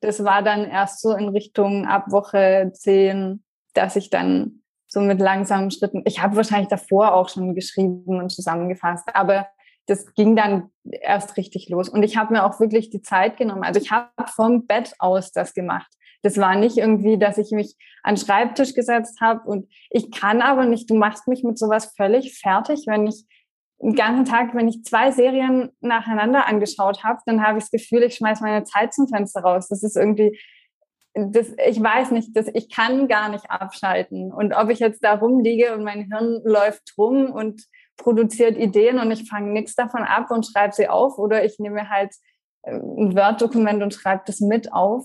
[0.00, 3.42] Das war dann erst so in Richtung ab Woche zehn,
[3.74, 8.30] dass ich dann so mit langsamen Schritten, ich habe wahrscheinlich davor auch schon geschrieben und
[8.30, 9.46] zusammengefasst, aber
[9.86, 11.88] das ging dann erst richtig los.
[11.88, 13.64] Und ich habe mir auch wirklich die Zeit genommen.
[13.64, 15.90] Also ich habe vom Bett aus das gemacht.
[16.22, 20.42] Das war nicht irgendwie, dass ich mich an den Schreibtisch gesetzt habe und ich kann
[20.42, 23.24] aber nicht, du machst mich mit sowas völlig fertig, wenn ich
[23.80, 28.02] den ganzen Tag, wenn ich zwei Serien nacheinander angeschaut habe, dann habe ich das Gefühl,
[28.02, 29.68] ich schmeiß meine Zeit zum Fenster raus.
[29.68, 30.38] Das ist irgendwie,
[31.14, 34.32] das, ich weiß nicht, das, ich kann gar nicht abschalten.
[34.32, 37.62] Und ob ich jetzt da rumliege und mein Hirn läuft rum und
[37.96, 41.88] produziert Ideen und ich fange nichts davon ab und schreibe sie auf oder ich nehme
[41.88, 42.14] halt
[42.62, 45.04] äh, ein Word-Dokument und schreibe das mit auf.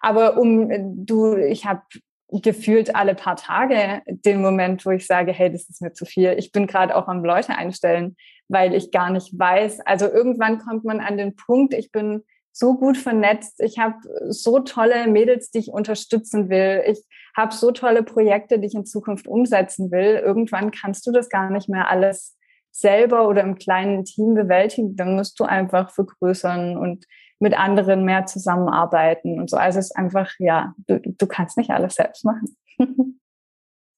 [0.00, 1.82] Aber um du, ich habe
[2.30, 6.34] gefühlt alle paar Tage den Moment, wo ich sage, hey, das ist mir zu viel.
[6.38, 8.16] Ich bin gerade auch am Leute einstellen,
[8.48, 9.80] weil ich gar nicht weiß.
[9.80, 13.60] Also irgendwann kommt man an den Punkt, ich bin so gut vernetzt.
[13.60, 13.96] Ich habe
[14.30, 16.82] so tolle Mädels, die ich unterstützen will.
[16.86, 16.98] Ich
[17.36, 20.16] habe so tolle Projekte, die ich in Zukunft umsetzen will.
[20.16, 22.36] Irgendwann kannst du das gar nicht mehr alles
[22.72, 24.96] selber oder im kleinen Team bewältigen.
[24.96, 27.06] Dann musst du einfach vergrößern und
[27.40, 29.56] mit anderen mehr zusammenarbeiten und so.
[29.56, 32.56] Also es ist einfach, ja, du, du kannst nicht alles selbst machen.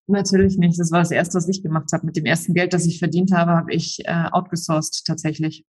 [0.07, 0.79] Natürlich nicht.
[0.79, 2.05] Das war das Erste, was ich gemacht habe.
[2.05, 5.65] Mit dem ersten Geld, das ich verdient habe, habe ich äh, outgesourced tatsächlich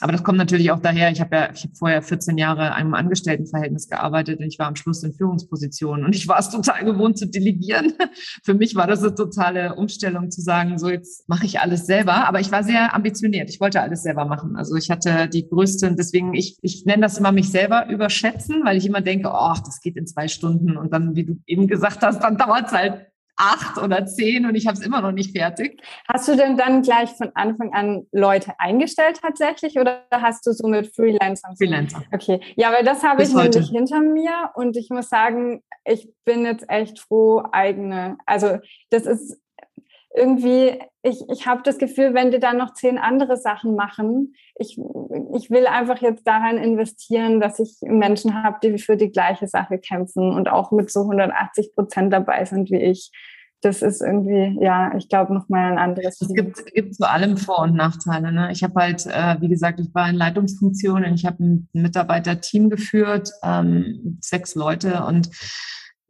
[0.00, 2.72] aber das kommt natürlich auch daher, ich habe ja, ich habe vorher 14 Jahre in
[2.72, 6.84] einem Angestelltenverhältnis gearbeitet und ich war am Schluss in Führungspositionen und ich war es total
[6.84, 7.92] gewohnt zu delegieren.
[8.44, 12.28] Für mich war das eine totale Umstellung zu sagen, so jetzt mache ich alles selber.
[12.28, 13.50] Aber ich war sehr ambitioniert.
[13.50, 14.56] Ich wollte alles selber machen.
[14.56, 18.76] Also ich hatte die größte, deswegen, ich, ich nenne das immer mich selber überschätzen, weil
[18.76, 22.02] ich immer denke, oh, das geht in zwei Stunden und dann, wie du eben gesagt
[22.02, 23.07] hast, dann dauert es halt
[23.38, 25.80] acht oder zehn und ich habe es immer noch nicht fertig.
[26.12, 30.66] Hast du denn dann gleich von Anfang an Leute eingestellt tatsächlich oder hast du so
[30.68, 31.56] mit Freelancern?
[31.56, 32.02] Freelancer.
[32.12, 33.60] Okay, ja, weil das habe ich heute.
[33.60, 38.18] nämlich hinter mir und ich muss sagen, ich bin jetzt echt froh, eigene.
[38.26, 38.58] Also
[38.90, 39.40] das ist
[40.18, 44.78] irgendwie, ich, ich habe das Gefühl, wenn die dann noch zehn andere Sachen machen, ich,
[45.34, 49.78] ich will einfach jetzt daran investieren, dass ich Menschen habe, die für die gleiche Sache
[49.78, 53.10] kämpfen und auch mit so 180 Prozent dabei sind wie ich.
[53.60, 56.20] Das ist irgendwie, ja, ich glaube, nochmal ein anderes.
[56.20, 58.30] Es gibt, gibt zu allem Vor- und Nachteile.
[58.30, 58.50] Ne?
[58.52, 63.30] Ich habe halt, äh, wie gesagt, ich war in Leitungsfunktionen, ich habe ein Mitarbeiterteam geführt,
[63.42, 65.28] ähm, sechs Leute und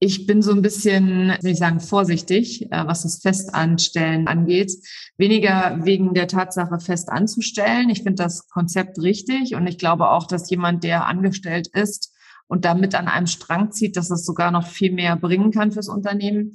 [0.00, 4.72] ich bin so ein bisschen, will ich sagen, vorsichtig, äh, was das Festanstellen angeht.
[5.16, 7.90] Weniger wegen der Tatsache, fest anzustellen.
[7.90, 12.12] Ich finde das Konzept richtig und ich glaube auch, dass jemand, der angestellt ist,
[12.48, 15.88] und damit an einem Strang zieht, dass das sogar noch viel mehr bringen kann fürs
[15.88, 16.52] Unternehmen.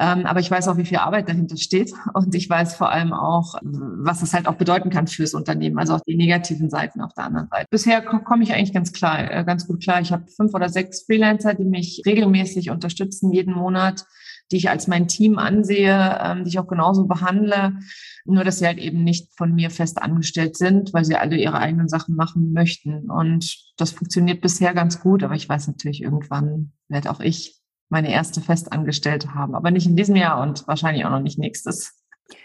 [0.00, 1.92] Ähm, aber ich weiß auch, wie viel Arbeit dahinter steht.
[2.14, 5.78] Und ich weiß vor allem auch, was es halt auch bedeuten kann fürs Unternehmen.
[5.78, 7.66] Also auch die negativen Seiten auf der anderen Seite.
[7.70, 10.00] Bisher komme ich eigentlich ganz klar, äh, ganz gut klar.
[10.00, 14.04] Ich habe fünf oder sechs Freelancer, die mich regelmäßig unterstützen, jeden Monat
[14.50, 17.78] die ich als mein Team ansehe, ähm, die ich auch genauso behandle.
[18.24, 21.58] Nur, dass sie halt eben nicht von mir fest angestellt sind, weil sie alle ihre
[21.58, 23.10] eigenen Sachen machen möchten.
[23.10, 27.58] Und das funktioniert bisher ganz gut, aber ich weiß natürlich, irgendwann werde auch ich
[27.88, 31.94] meine erste Festangestellte haben, aber nicht in diesem Jahr und wahrscheinlich auch noch nicht nächstes.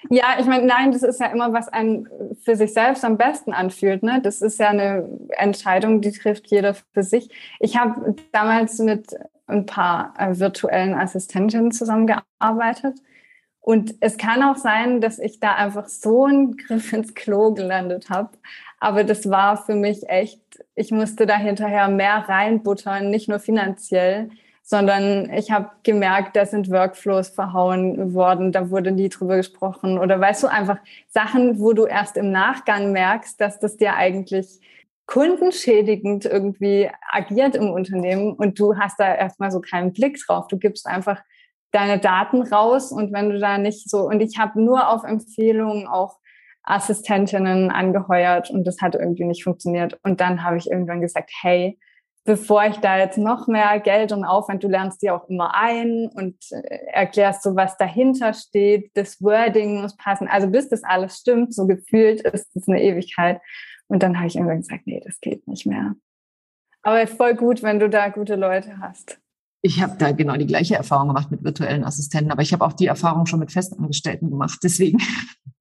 [0.09, 2.07] Ja, ich meine, nein, das ist ja immer, was einen
[2.41, 4.03] für sich selbst am besten anfühlt.
[4.03, 4.21] Ne?
[4.23, 7.29] Das ist ja eine Entscheidung, die trifft jeder für sich.
[7.59, 9.13] Ich habe damals mit
[9.53, 12.99] ein paar äh, virtuellen Assistentinnen zusammengearbeitet.
[13.59, 18.09] Und es kann auch sein, dass ich da einfach so einen Griff ins Klo gelandet
[18.09, 18.31] habe.
[18.81, 20.41] Aber das war für mich echt,
[20.75, 24.29] ich musste da hinterher mehr reinbuttern, nicht nur finanziell,
[24.63, 29.97] sondern ich habe gemerkt, da sind Workflows verhauen worden, da wurde nie drüber gesprochen.
[29.97, 34.59] Oder weißt du, einfach Sachen, wo du erst im Nachgang merkst, dass das dir eigentlich
[35.05, 40.47] kundenschädigend irgendwie agiert im Unternehmen und du hast da erstmal so keinen Blick drauf.
[40.47, 41.21] Du gibst einfach
[41.71, 45.87] deine Daten raus und wenn du da nicht so, und ich habe nur auf Empfehlungen
[45.87, 46.17] auch
[46.63, 49.99] Assistentinnen angeheuert und das hat irgendwie nicht funktioniert.
[50.03, 51.77] Und dann habe ich irgendwann gesagt, hey,
[52.25, 56.09] bevor ich da jetzt noch mehr Geld und Aufwand, du lernst die auch immer ein
[56.13, 60.29] und äh, erklärst so, was dahinter steht, das Wording muss passen.
[60.29, 63.41] Also bis das alles stimmt, so gefühlt ist es eine Ewigkeit.
[63.93, 65.93] Und dann habe ich irgendwann gesagt, nee, das geht nicht mehr.
[66.82, 69.19] Aber voll gut, wenn du da gute Leute hast.
[69.62, 72.73] Ich habe da genau die gleiche Erfahrung gemacht mit virtuellen Assistenten, aber ich habe auch
[72.73, 74.58] die Erfahrung schon mit Festangestellten gemacht.
[74.63, 74.97] Deswegen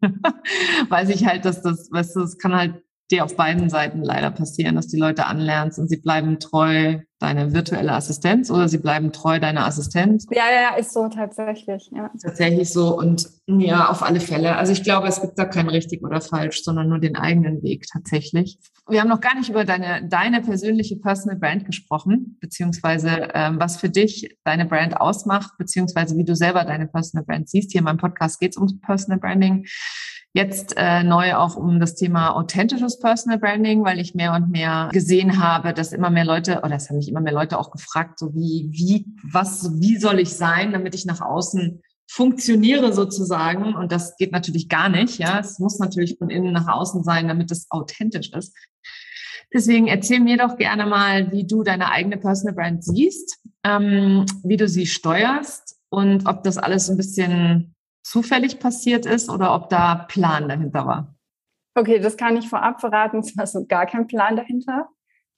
[0.89, 4.31] weiß ich halt, dass das, weißt du, es kann halt dir auf beiden Seiten leider
[4.31, 9.13] passieren, dass die Leute anlernst und sie bleiben treu deine virtuelle Assistenz oder sie bleiben
[9.13, 10.27] treu deiner Assistenz.
[10.31, 11.91] Ja, ja, ja, ist so tatsächlich.
[11.95, 12.11] Ja.
[12.23, 14.57] Tatsächlich so und ja, auf alle Fälle.
[14.57, 17.87] Also ich glaube, es gibt da kein richtig oder falsch, sondern nur den eigenen Weg
[17.93, 18.59] tatsächlich.
[18.89, 23.77] Wir haben noch gar nicht über deine, deine persönliche Personal Brand gesprochen, beziehungsweise ähm, was
[23.77, 27.71] für dich deine Brand ausmacht, beziehungsweise wie du selber deine Personal Brand siehst.
[27.71, 29.67] Hier in meinem Podcast geht es um Personal Branding.
[30.35, 34.89] Jetzt äh, neu auch um das Thema authentisches Personal Branding, weil ich mehr und mehr
[34.91, 38.19] gesehen habe, dass immer mehr Leute, oder es haben mich immer mehr Leute auch gefragt,
[38.19, 43.75] so wie, wie, was, wie soll ich sein, damit ich nach außen funktioniere sozusagen.
[43.75, 45.19] Und das geht natürlich gar nicht.
[45.19, 48.57] Ja, es muss natürlich von innen nach außen sein, damit es authentisch ist.
[49.53, 54.57] Deswegen erzähl mir doch gerne mal, wie du deine eigene Personal Brand siehst, ähm, wie
[54.57, 59.95] du sie steuerst und ob das alles ein bisschen zufällig passiert ist oder ob da
[59.95, 61.15] Plan dahinter war.
[61.75, 63.21] Okay, das kann ich vorab verraten.
[63.21, 64.89] Es war so gar kein Plan dahinter.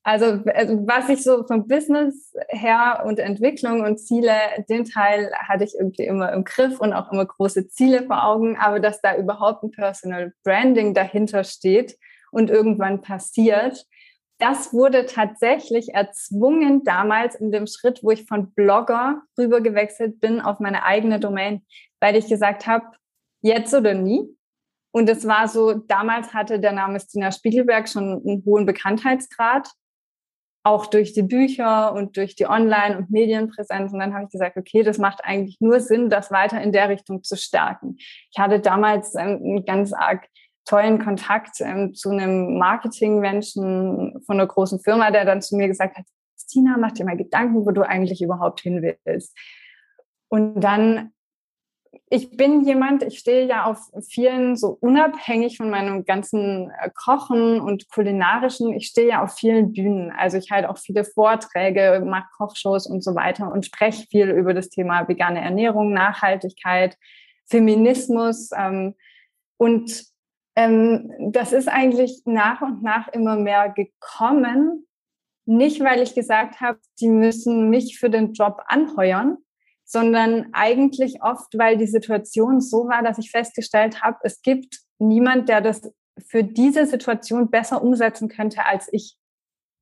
[0.07, 4.35] Also, also was ich so vom Business her und Entwicklung und Ziele,
[4.69, 8.59] den Teil hatte ich irgendwie immer im Griff und auch immer große Ziele vor Augen.
[8.59, 11.97] Aber dass da überhaupt ein Personal Branding dahinter steht
[12.31, 13.87] und irgendwann passiert,
[14.39, 20.43] das wurde tatsächlich erzwungen damals in dem Schritt, wo ich von Blogger rüber gewechselt bin
[20.43, 21.63] auf meine eigene Domain,
[22.01, 22.85] weil ich gesagt habe,
[23.41, 24.29] jetzt oder nie.
[24.93, 29.71] Und es war so, damals hatte der Name Stina Spiegelberg schon einen hohen Bekanntheitsgrad,
[30.65, 33.93] auch durch die Bücher und durch die Online- und Medienpräsenz.
[33.93, 36.89] Und dann habe ich gesagt, okay, das macht eigentlich nur Sinn, das weiter in der
[36.89, 37.97] Richtung zu stärken.
[37.99, 40.27] Ich hatte damals ähm, einen ganz arg
[40.65, 45.99] tollen Kontakt ähm, zu einem Marketingmenschen von einer großen Firma, der dann zu mir gesagt
[45.99, 46.07] hat,
[46.39, 49.37] Stina, mach dir mal Gedanken, wo du eigentlich überhaupt hin willst.
[50.29, 51.13] Und dann,
[52.15, 57.61] ich bin jemand, ich stehe ja auf vielen, so unabhängig von meinem ganzen äh, Kochen
[57.61, 60.13] und kulinarischen, ich stehe ja auf vielen Bühnen.
[60.13, 64.55] Also ich halte auch viele Vorträge, mache Kochshows und so weiter und spreche viel über
[64.55, 66.97] das Thema vegane Ernährung, Nachhaltigkeit,
[67.47, 68.51] Feminismus.
[68.57, 68.95] Ähm,
[69.57, 70.05] und
[70.55, 74.87] ähm, das ist eigentlich nach und nach immer mehr gekommen.
[75.47, 79.39] Nicht, weil ich gesagt habe, die müssen mich für den Job anheuern,
[79.85, 85.49] sondern eigentlich oft, weil die Situation so war, dass ich festgestellt habe, es gibt niemand,
[85.49, 85.83] der das
[86.27, 89.17] für diese Situation besser umsetzen könnte als ich.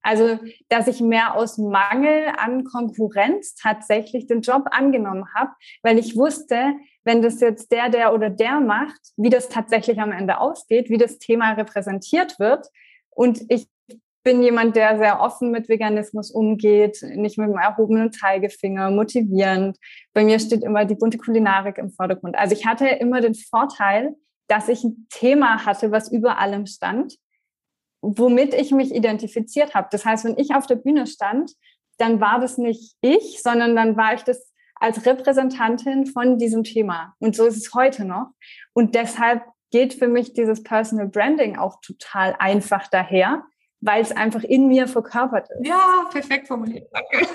[0.05, 6.17] Also, dass ich mehr aus Mangel an Konkurrenz tatsächlich den Job angenommen habe, weil ich
[6.17, 10.91] wusste, wenn das jetzt der, der oder der macht, wie das tatsächlich am Ende ausgeht,
[10.91, 12.67] wie das Thema repräsentiert wird.
[13.11, 13.69] Und ich
[14.23, 19.79] bin jemand, der sehr offen mit Veganismus umgeht, nicht mit dem erhobenen Zeigefinger, motivierend.
[20.13, 22.37] Bei mir steht immer die bunte Kulinarik im Vordergrund.
[22.37, 24.15] Also ich hatte immer den Vorteil,
[24.49, 27.17] dass ich ein Thema hatte, was über allem stand,
[28.01, 29.89] womit ich mich identifiziert habe.
[29.91, 31.53] Das heißt, wenn ich auf der Bühne stand,
[31.99, 37.15] dann war das nicht ich, sondern dann war ich das als Repräsentantin von diesem Thema.
[37.21, 38.31] Und so ist es heute noch.
[38.73, 43.45] Und deshalb geht für mich dieses Personal Branding auch total einfach daher,
[43.83, 45.69] weil es einfach in mir verkörpert ist.
[45.69, 46.89] Ja, perfekt formuliert.
[46.93, 47.27] Danke.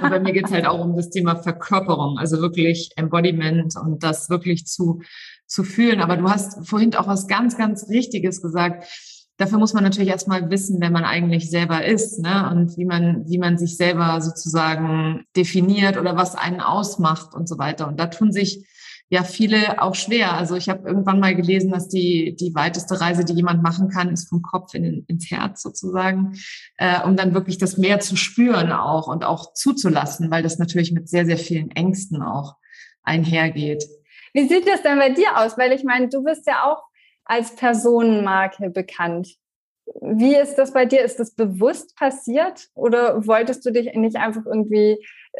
[0.02, 4.02] und bei mir geht es halt auch um das Thema Verkörperung, also wirklich Embodiment und
[4.02, 5.02] das wirklich zu,
[5.46, 6.00] zu fühlen.
[6.00, 8.86] Aber du hast vorhin auch was ganz, ganz Richtiges gesagt
[9.38, 12.50] dafür muss man natürlich erstmal wissen, wer man eigentlich selber ist, ne?
[12.50, 17.56] Und wie man, wie man sich selber sozusagen definiert oder was einen ausmacht und so
[17.56, 17.88] weiter.
[17.88, 18.66] Und da tun sich
[19.10, 20.34] ja viele auch schwer.
[20.34, 24.10] Also ich habe irgendwann mal gelesen, dass die die weiteste Reise, die jemand machen kann,
[24.10, 26.34] ist vom Kopf in, ins Herz sozusagen,
[26.76, 30.92] äh, um dann wirklich das mehr zu spüren auch und auch zuzulassen, weil das natürlich
[30.92, 32.56] mit sehr sehr vielen Ängsten auch
[33.02, 33.84] einhergeht.
[34.34, 35.56] Wie sieht das denn bei dir aus?
[35.56, 36.82] Weil ich meine, du bist ja auch
[37.24, 39.36] als Personenmarke bekannt.
[40.02, 41.02] Wie ist das bei dir?
[41.02, 44.98] Ist das bewusst passiert oder wolltest du dich nicht einfach irgendwie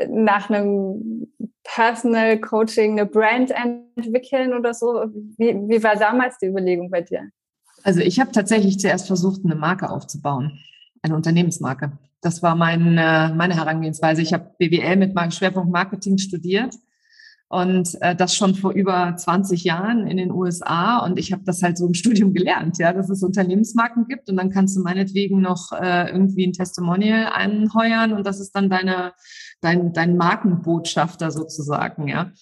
[0.09, 1.29] nach einem
[1.65, 5.05] Personal Coaching eine Brand entwickeln oder so?
[5.37, 7.31] Wie, wie war damals die Überlegung bei dir?
[7.85, 10.59] Also ich habe tatsächlich zuerst versucht, eine Marke aufzubauen,
[11.03, 11.93] eine Unternehmensmarke.
[12.21, 14.23] Das war mein, meine Herangehensweise.
[14.23, 16.75] Ich habe BWL mit meinem Schwerpunkt Marketing studiert
[17.49, 20.99] und äh, das schon vor über 20 Jahren in den USA.
[20.99, 24.37] Und ich habe das halt so im Studium gelernt, ja, dass es Unternehmensmarken gibt und
[24.37, 29.13] dann kannst du meinetwegen noch äh, irgendwie ein Testimonial anheuern und das ist dann deine,
[29.61, 32.33] dein, dein Markenbotschafter sozusagen, ja.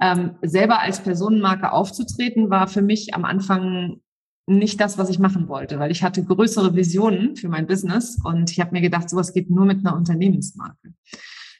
[0.00, 4.00] Ähm, selber als Personenmarke aufzutreten, war für mich am Anfang
[4.46, 8.50] nicht das, was ich machen wollte, weil ich hatte größere Visionen für mein Business und
[8.50, 10.92] ich habe mir gedacht, sowas geht nur mit einer Unternehmensmarke.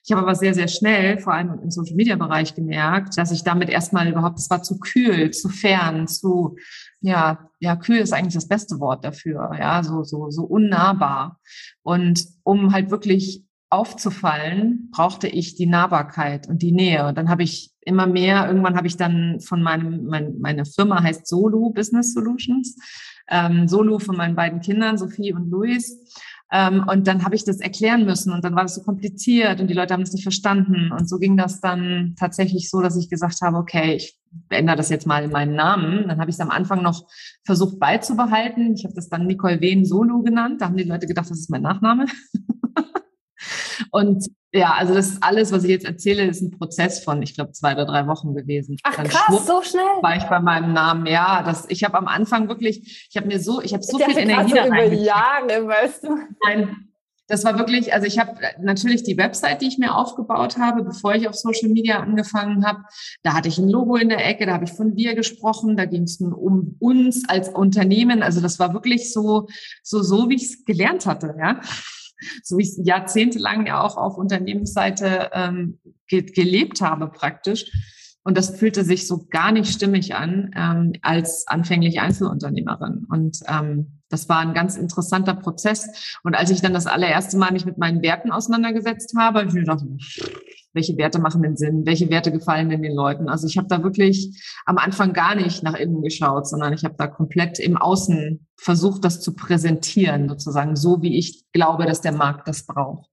[0.05, 3.45] Ich habe aber sehr, sehr schnell, vor allem im Social Media Bereich gemerkt, dass ich
[3.45, 6.57] damit erstmal überhaupt, es war zu kühl, zu fern, zu,
[7.01, 11.39] ja, ja, kühl ist eigentlich das beste Wort dafür, ja, so, so, so unnahbar.
[11.83, 17.07] Und um halt wirklich aufzufallen, brauchte ich die Nahbarkeit und die Nähe.
[17.07, 21.03] Und dann habe ich immer mehr, irgendwann habe ich dann von meinem, mein, meine Firma
[21.03, 22.77] heißt Solo Business Solutions,
[23.31, 25.97] ähm, Solo von meinen beiden Kindern, Sophie und Luis.
[26.55, 29.69] Ähm, und dann habe ich das erklären müssen und dann war das so kompliziert und
[29.69, 30.93] die Leute haben es nicht verstanden.
[30.93, 34.19] Und so ging das dann tatsächlich so, dass ich gesagt habe, okay, ich
[34.51, 36.09] ändere das jetzt mal in meinen Namen.
[36.09, 37.07] Dann habe ich es am Anfang noch
[37.45, 38.75] versucht beizubehalten.
[38.75, 40.61] Ich habe das dann Nicole Wehn Solo genannt.
[40.61, 42.05] Da haben die Leute gedacht, das ist mein Nachname.
[43.91, 47.35] Und ja, also das ist alles, was ich jetzt erzähle, ist ein Prozess von, ich
[47.35, 48.77] glaube, zwei oder drei Wochen gewesen.
[48.83, 49.83] Ach Dann krass, so schnell.
[50.03, 51.07] War ich bei meinem Namen.
[51.07, 54.19] Ja, das, ich habe am Anfang wirklich, ich habe mir so, ich habe so viel
[54.19, 56.19] Energie da über Jahre, weißt du.
[56.45, 56.93] Nein,
[57.29, 61.15] das war wirklich, also ich habe natürlich die Website, die ich mir aufgebaut habe, bevor
[61.15, 62.81] ich auf Social Media angefangen habe.
[63.23, 65.87] Da hatte ich ein Logo in der Ecke, da habe ich von wir gesprochen, da
[65.87, 68.23] ging es um uns als Unternehmen.
[68.23, 69.47] Also das war wirklich so,
[69.83, 71.61] so, so wie ich es gelernt hatte, ja
[72.43, 77.71] so wie ich jahrzehntelang ja auch auf Unternehmensseite ähm, ge gelebt habe praktisch.
[78.25, 83.07] Und das fühlte sich so gar nicht stimmig an ähm, als anfänglich Einzelunternehmerin.
[83.09, 86.19] Und ähm, das war ein ganz interessanter Prozess.
[86.23, 89.55] Und als ich dann das allererste Mal mich mit meinen Werten auseinandergesetzt habe, habe ich
[89.55, 89.83] mir gedacht,
[90.73, 91.87] welche Werte machen denn Sinn?
[91.87, 93.29] Welche Werte gefallen denn den Leuten?
[93.29, 96.95] Also ich habe da wirklich am Anfang gar nicht nach innen geschaut, sondern ich habe
[96.97, 102.13] da komplett im Außen versucht, das zu präsentieren, sozusagen so, wie ich glaube, dass der
[102.13, 103.09] Markt das braucht.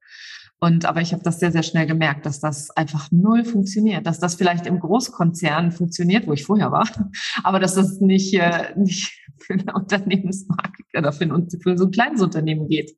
[0.62, 4.20] Und aber ich habe das sehr, sehr schnell gemerkt, dass das einfach null funktioniert, dass
[4.20, 6.88] das vielleicht im Großkonzern funktioniert, wo ich vorher war,
[7.44, 11.92] aber dass das nicht, äh, nicht für eine Unternehmensmarke oder für, ein, für so ein
[11.92, 12.96] kleines Unternehmen geht.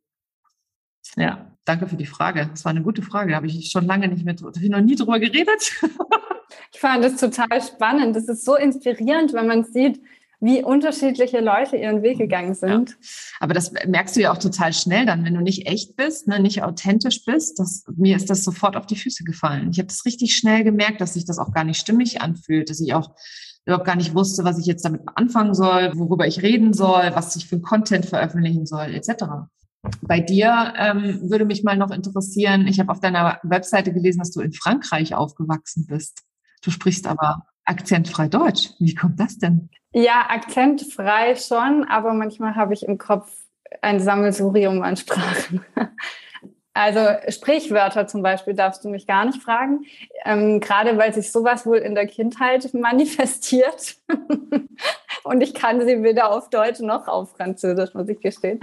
[1.16, 2.48] Ja, danke für die Frage.
[2.52, 3.32] Das war eine gute Frage.
[3.32, 5.82] Da habe ich schon lange nicht mehr, habe ich noch nie drüber geredet.
[6.74, 8.16] ich fand das total spannend.
[8.16, 10.02] Das ist so inspirierend, wenn man sieht,
[10.42, 12.90] wie unterschiedliche Leute ihren Weg gegangen sind.
[12.90, 12.96] Ja.
[13.40, 16.40] Aber das merkst du ja auch total schnell dann, wenn du nicht echt bist, ne,
[16.40, 17.60] nicht authentisch bist.
[17.60, 19.70] Das, mir ist das sofort auf die Füße gefallen.
[19.72, 22.82] Ich habe das richtig schnell gemerkt, dass sich das auch gar nicht stimmig anfühlt, dass
[22.82, 23.12] ich auch
[23.66, 27.36] überhaupt gar nicht wusste, was ich jetzt damit anfangen soll, worüber ich reden soll, was
[27.36, 29.26] ich für Content veröffentlichen soll, etc.
[30.02, 34.32] Bei dir ähm, würde mich mal noch interessieren, ich habe auf deiner Webseite gelesen, dass
[34.32, 36.24] du in Frankreich aufgewachsen bist.
[36.64, 38.70] Du sprichst aber akzentfrei Deutsch.
[38.80, 39.70] Wie kommt das denn?
[39.94, 43.32] Ja, akzentfrei schon, aber manchmal habe ich im Kopf
[43.82, 45.66] ein Sammelsurium an Sprachen.
[46.74, 49.82] Also Sprichwörter zum Beispiel darfst du mich gar nicht fragen,
[50.24, 53.98] ähm, gerade weil sich sowas wohl in der Kindheit manifestiert.
[55.24, 58.62] Und ich kann sie weder auf Deutsch noch auf Französisch, muss ich gestehen.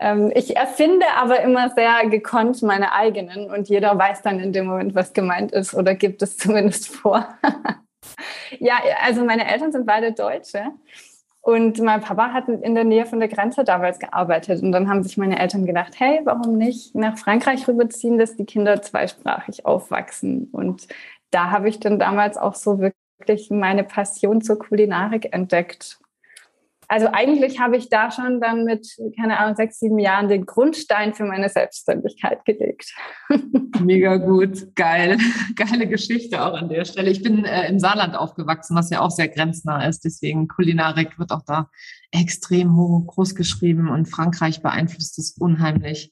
[0.00, 4.66] Ähm, ich erfinde aber immer sehr gekonnt meine eigenen und jeder weiß dann in dem
[4.66, 7.28] Moment, was gemeint ist oder gibt es zumindest vor.
[8.58, 10.72] ja, also meine Eltern sind beide Deutsche.
[11.42, 14.62] Und mein Papa hat in der Nähe von der Grenze damals gearbeitet.
[14.62, 18.44] Und dann haben sich meine Eltern gedacht, hey, warum nicht nach Frankreich rüberziehen, dass die
[18.44, 20.50] Kinder zweisprachig aufwachsen.
[20.52, 20.86] Und
[21.30, 25.98] da habe ich dann damals auch so wirklich meine Passion zur Kulinarik entdeckt
[26.90, 28.84] also eigentlich habe ich da schon dann mit,
[29.16, 32.92] keine Ahnung, sechs, sieben Jahren den Grundstein für meine Selbstständigkeit gelegt.
[33.80, 35.16] Mega gut, geil.
[35.54, 37.08] Geile Geschichte auch an der Stelle.
[37.10, 40.04] Ich bin äh, im Saarland aufgewachsen, was ja auch sehr grenznah ist.
[40.04, 41.70] Deswegen Kulinarik wird auch da
[42.10, 46.10] extrem hoch groß geschrieben und Frankreich beeinflusst es unheimlich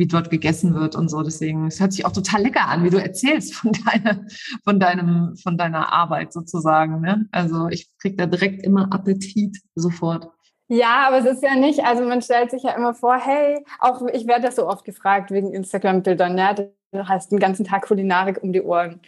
[0.00, 1.22] wie dort gegessen wird und so.
[1.22, 4.24] Deswegen, es hört sich auch total lecker an, wie du erzählst von deiner,
[4.64, 7.02] von deinem, von deiner Arbeit sozusagen.
[7.02, 7.26] Ne?
[7.32, 10.30] Also ich krieg da direkt immer Appetit sofort.
[10.68, 14.00] Ja, aber es ist ja nicht, also man stellt sich ja immer vor, hey, auch
[14.12, 18.42] ich werde das so oft gefragt wegen Instagram-Bildern, ja, du hast den ganzen Tag Kulinarik
[18.42, 19.00] um die Ohren.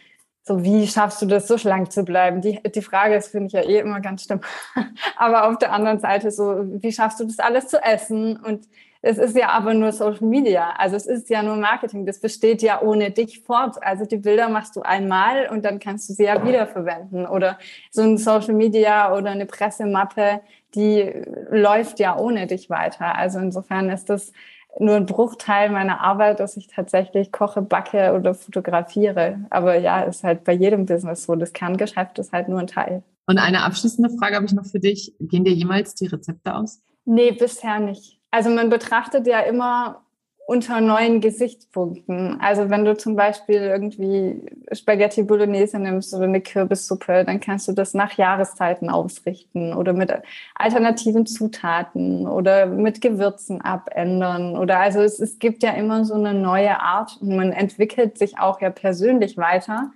[0.45, 2.43] So, wie schaffst du das, so schlank zu bleiben?
[2.43, 4.41] Die, die Frage ist, finde ich ja eh immer ganz schlimm.
[5.17, 8.37] aber auf der anderen Seite so, wie schaffst du das alles zu essen?
[8.37, 8.67] Und
[9.05, 10.71] es ist ja aber nur Social Media.
[10.79, 12.07] Also es ist ja nur Marketing.
[12.07, 13.77] Das besteht ja ohne dich fort.
[13.83, 17.27] Also die Bilder machst du einmal und dann kannst du sie ja wiederverwenden.
[17.27, 17.59] Oder
[17.91, 20.41] so ein Social Media oder eine Pressemappe,
[20.77, 21.13] die
[21.51, 23.17] läuft ja ohne dich weiter.
[23.17, 24.33] Also insofern ist das
[24.79, 29.41] nur ein Bruchteil meiner Arbeit, dass ich tatsächlich koche, backe oder fotografiere.
[29.51, 31.35] Aber ja, ist halt bei jedem Business so.
[31.35, 33.03] Das Kerngeschäft ist halt nur ein Teil.
[33.27, 35.13] Und eine abschließende Frage habe ich noch für dich.
[35.19, 36.81] Gehen dir jemals die Rezepte aus?
[37.05, 38.22] Nee, bisher nicht.
[38.33, 40.03] Also man betrachtet ja immer
[40.47, 42.41] unter neuen Gesichtspunkten.
[42.41, 47.73] Also wenn du zum Beispiel irgendwie Spaghetti Bolognese nimmst oder eine Kürbissuppe, dann kannst du
[47.73, 50.13] das nach Jahreszeiten ausrichten oder mit
[50.55, 54.57] alternativen Zutaten oder mit Gewürzen abändern.
[54.57, 58.39] Oder also es, es gibt ja immer so eine neue Art und man entwickelt sich
[58.39, 59.93] auch ja persönlich weiter.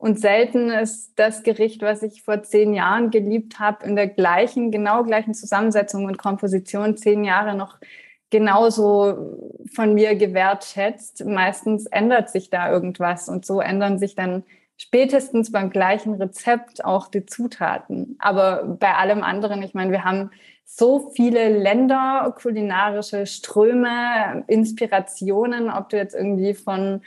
[0.00, 4.70] Und selten ist das Gericht, was ich vor zehn Jahren geliebt habe, in der gleichen,
[4.70, 7.76] genau gleichen Zusammensetzung und Komposition zehn Jahre noch
[8.30, 11.26] genauso von mir gewertschätzt.
[11.26, 14.44] Meistens ändert sich da irgendwas und so ändern sich dann
[14.78, 18.16] spätestens beim gleichen Rezept auch die Zutaten.
[18.20, 20.30] Aber bei allem anderen, ich meine, wir haben
[20.64, 27.02] so viele Länder, kulinarische Ströme, Inspirationen, ob du jetzt irgendwie von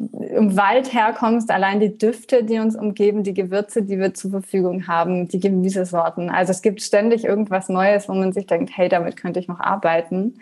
[0.00, 4.86] im Wald herkommst, allein die Düfte, die uns umgeben, die Gewürze, die wir zur Verfügung
[4.86, 6.30] haben, die Gemüsesorten.
[6.30, 9.60] Also es gibt ständig irgendwas Neues, wo man sich denkt, hey, damit könnte ich noch
[9.60, 10.38] arbeiten.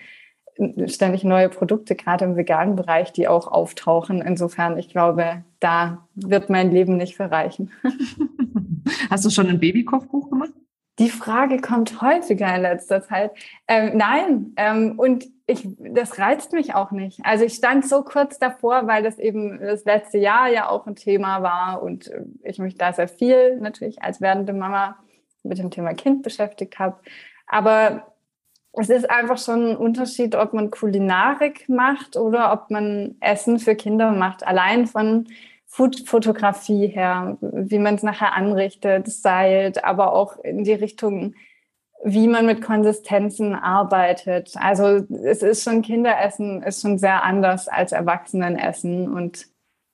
[0.86, 4.22] Ständig neue Produkte, gerade im veganen Bereich, die auch auftauchen.
[4.22, 7.72] Insofern, ich glaube, da wird mein Leben nicht verreichen.
[9.10, 10.52] Hast du schon ein Babykochbuch gemacht?
[10.98, 13.30] Die Frage kommt häufiger in letzter Zeit.
[13.68, 17.20] Ähm, nein, ähm, und ich, das reizt mich auch nicht.
[17.24, 20.96] Also ich stand so kurz davor, weil das eben das letzte Jahr ja auch ein
[20.96, 24.98] Thema war und äh, ich mich da sehr viel natürlich als werdende Mama
[25.44, 26.98] mit dem Thema Kind beschäftigt habe.
[27.46, 28.12] Aber
[28.72, 33.74] es ist einfach schon ein Unterschied, ob man Kulinarik macht oder ob man Essen für
[33.74, 34.46] Kinder macht.
[34.46, 35.26] Allein von
[35.68, 41.34] Food-Fotografie her, wie man es nachher anrichtet, stylt, aber auch in die Richtung,
[42.02, 44.54] wie man mit Konsistenzen arbeitet.
[44.56, 49.46] Also es ist schon Kinderessen, ist schon sehr anders als Erwachsenenessen und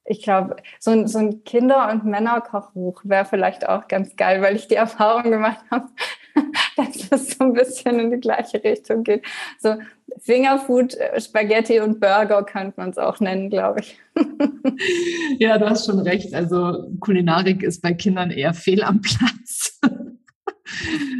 [0.06, 4.54] ich glaube, so ein, so ein Kinder- und Männerkochbuch wäre vielleicht auch ganz geil, weil
[4.54, 5.88] ich die Erfahrung gemacht habe,
[6.76, 9.24] dass das so ein bisschen in die gleiche Richtung geht.
[9.58, 9.76] So
[10.20, 13.98] Fingerfood, äh, Spaghetti und Burger könnte man es auch nennen, glaube ich.
[15.38, 16.34] ja, du hast schon recht.
[16.34, 19.80] Also Kulinarik ist bei Kindern eher fehl am Platz.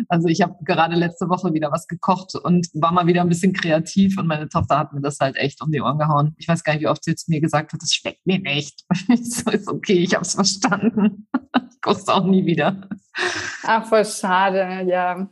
[0.09, 3.53] Also ich habe gerade letzte Woche wieder was gekocht und war mal wieder ein bisschen
[3.53, 6.35] kreativ und meine Tochter hat mir das halt echt um die Ohren gehauen.
[6.39, 8.85] Ich weiß gar nicht, wie oft sie zu mir gesagt hat, das schmeckt mir nicht.
[9.23, 11.27] so ist okay, ich habe es verstanden.
[11.71, 12.89] Ich koste auch nie wieder.
[13.65, 15.29] Ach, voll schade, ja.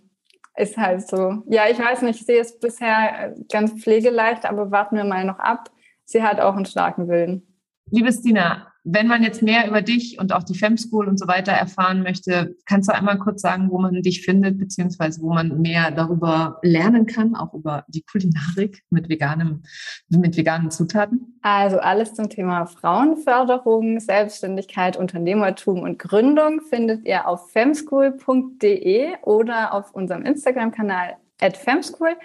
[0.56, 1.42] Ist halt so.
[1.46, 5.38] Ja, ich weiß nicht, ich sehe es bisher ganz pflegeleicht, aber warten wir mal noch
[5.38, 5.70] ab.
[6.04, 7.46] Sie hat auch einen starken Willen.
[7.90, 11.28] Liebe Stina, wenn man jetzt mehr über dich und auch die Fem School und so
[11.28, 15.60] weiter erfahren möchte, kannst du einmal kurz sagen, wo man dich findet, beziehungsweise wo man
[15.60, 19.62] mehr darüber lernen kann, auch über die Kulinarik mit veganem,
[20.08, 21.38] mit veganen Zutaten?
[21.42, 29.94] Also alles zum Thema Frauenförderung, Selbstständigkeit, Unternehmertum und Gründung findet ihr auf femschool.de oder auf
[29.94, 32.16] unserem Instagram-Kanal at Femschool.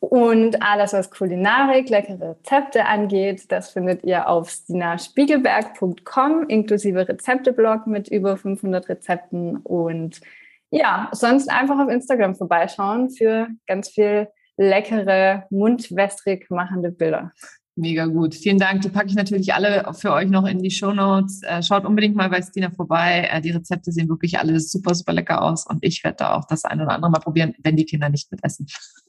[0.00, 8.08] Und alles, was Kulinarik, leckere Rezepte angeht, das findet ihr auf stinaspiegelberg.com, inklusive Rezepteblog mit
[8.08, 9.56] über 500 Rezepten.
[9.58, 10.20] Und
[10.70, 17.32] ja, sonst einfach auf Instagram vorbeischauen für ganz viel leckere, mundwässrig machende Bilder.
[17.76, 18.36] Mega gut.
[18.36, 18.82] Vielen Dank.
[18.82, 21.42] Die packe ich natürlich alle für euch noch in die Show Notes.
[21.42, 23.28] Äh, schaut unbedingt mal bei Stina vorbei.
[23.32, 25.66] Äh, die Rezepte sehen wirklich alle super, super lecker aus.
[25.66, 28.30] Und ich werde da auch das eine oder andere mal probieren, wenn die Kinder nicht
[28.30, 28.66] mitessen.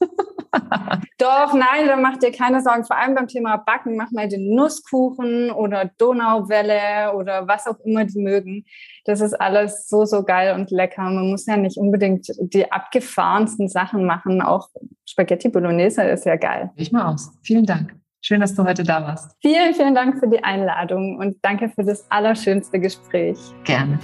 [1.18, 2.84] Doch, nein, da macht ihr keine Sorgen.
[2.84, 8.04] Vor allem beim Thema Backen, macht mal den Nusskuchen oder Donauwelle oder was auch immer
[8.04, 8.64] die mögen.
[9.04, 11.02] Das ist alles so, so geil und lecker.
[11.02, 14.42] Man muss ja nicht unbedingt die abgefahrensten Sachen machen.
[14.42, 14.70] Auch
[15.08, 16.70] Spaghetti Bolognese ist ja geil.
[16.74, 17.30] Ich mal aus.
[17.42, 17.94] Vielen Dank.
[18.26, 19.36] Schön, dass du heute da warst.
[19.40, 23.38] Vielen, vielen Dank für die Einladung und danke für das allerschönste Gespräch.
[23.62, 24.00] Gerne.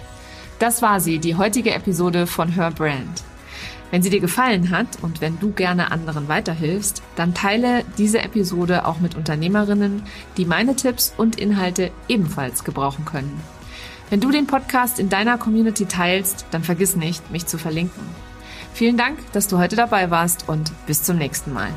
[0.60, 3.24] Das war sie, die heutige Episode von Her Brand.
[3.90, 8.86] Wenn sie dir gefallen hat und wenn du gerne anderen weiterhilfst, dann teile diese Episode
[8.86, 10.04] auch mit Unternehmerinnen,
[10.36, 13.40] die meine Tipps und Inhalte ebenfalls gebrauchen können.
[14.08, 18.04] Wenn du den Podcast in deiner Community teilst, dann vergiss nicht, mich zu verlinken.
[18.72, 21.70] Vielen Dank, dass du heute dabei warst und bis zum nächsten Mal.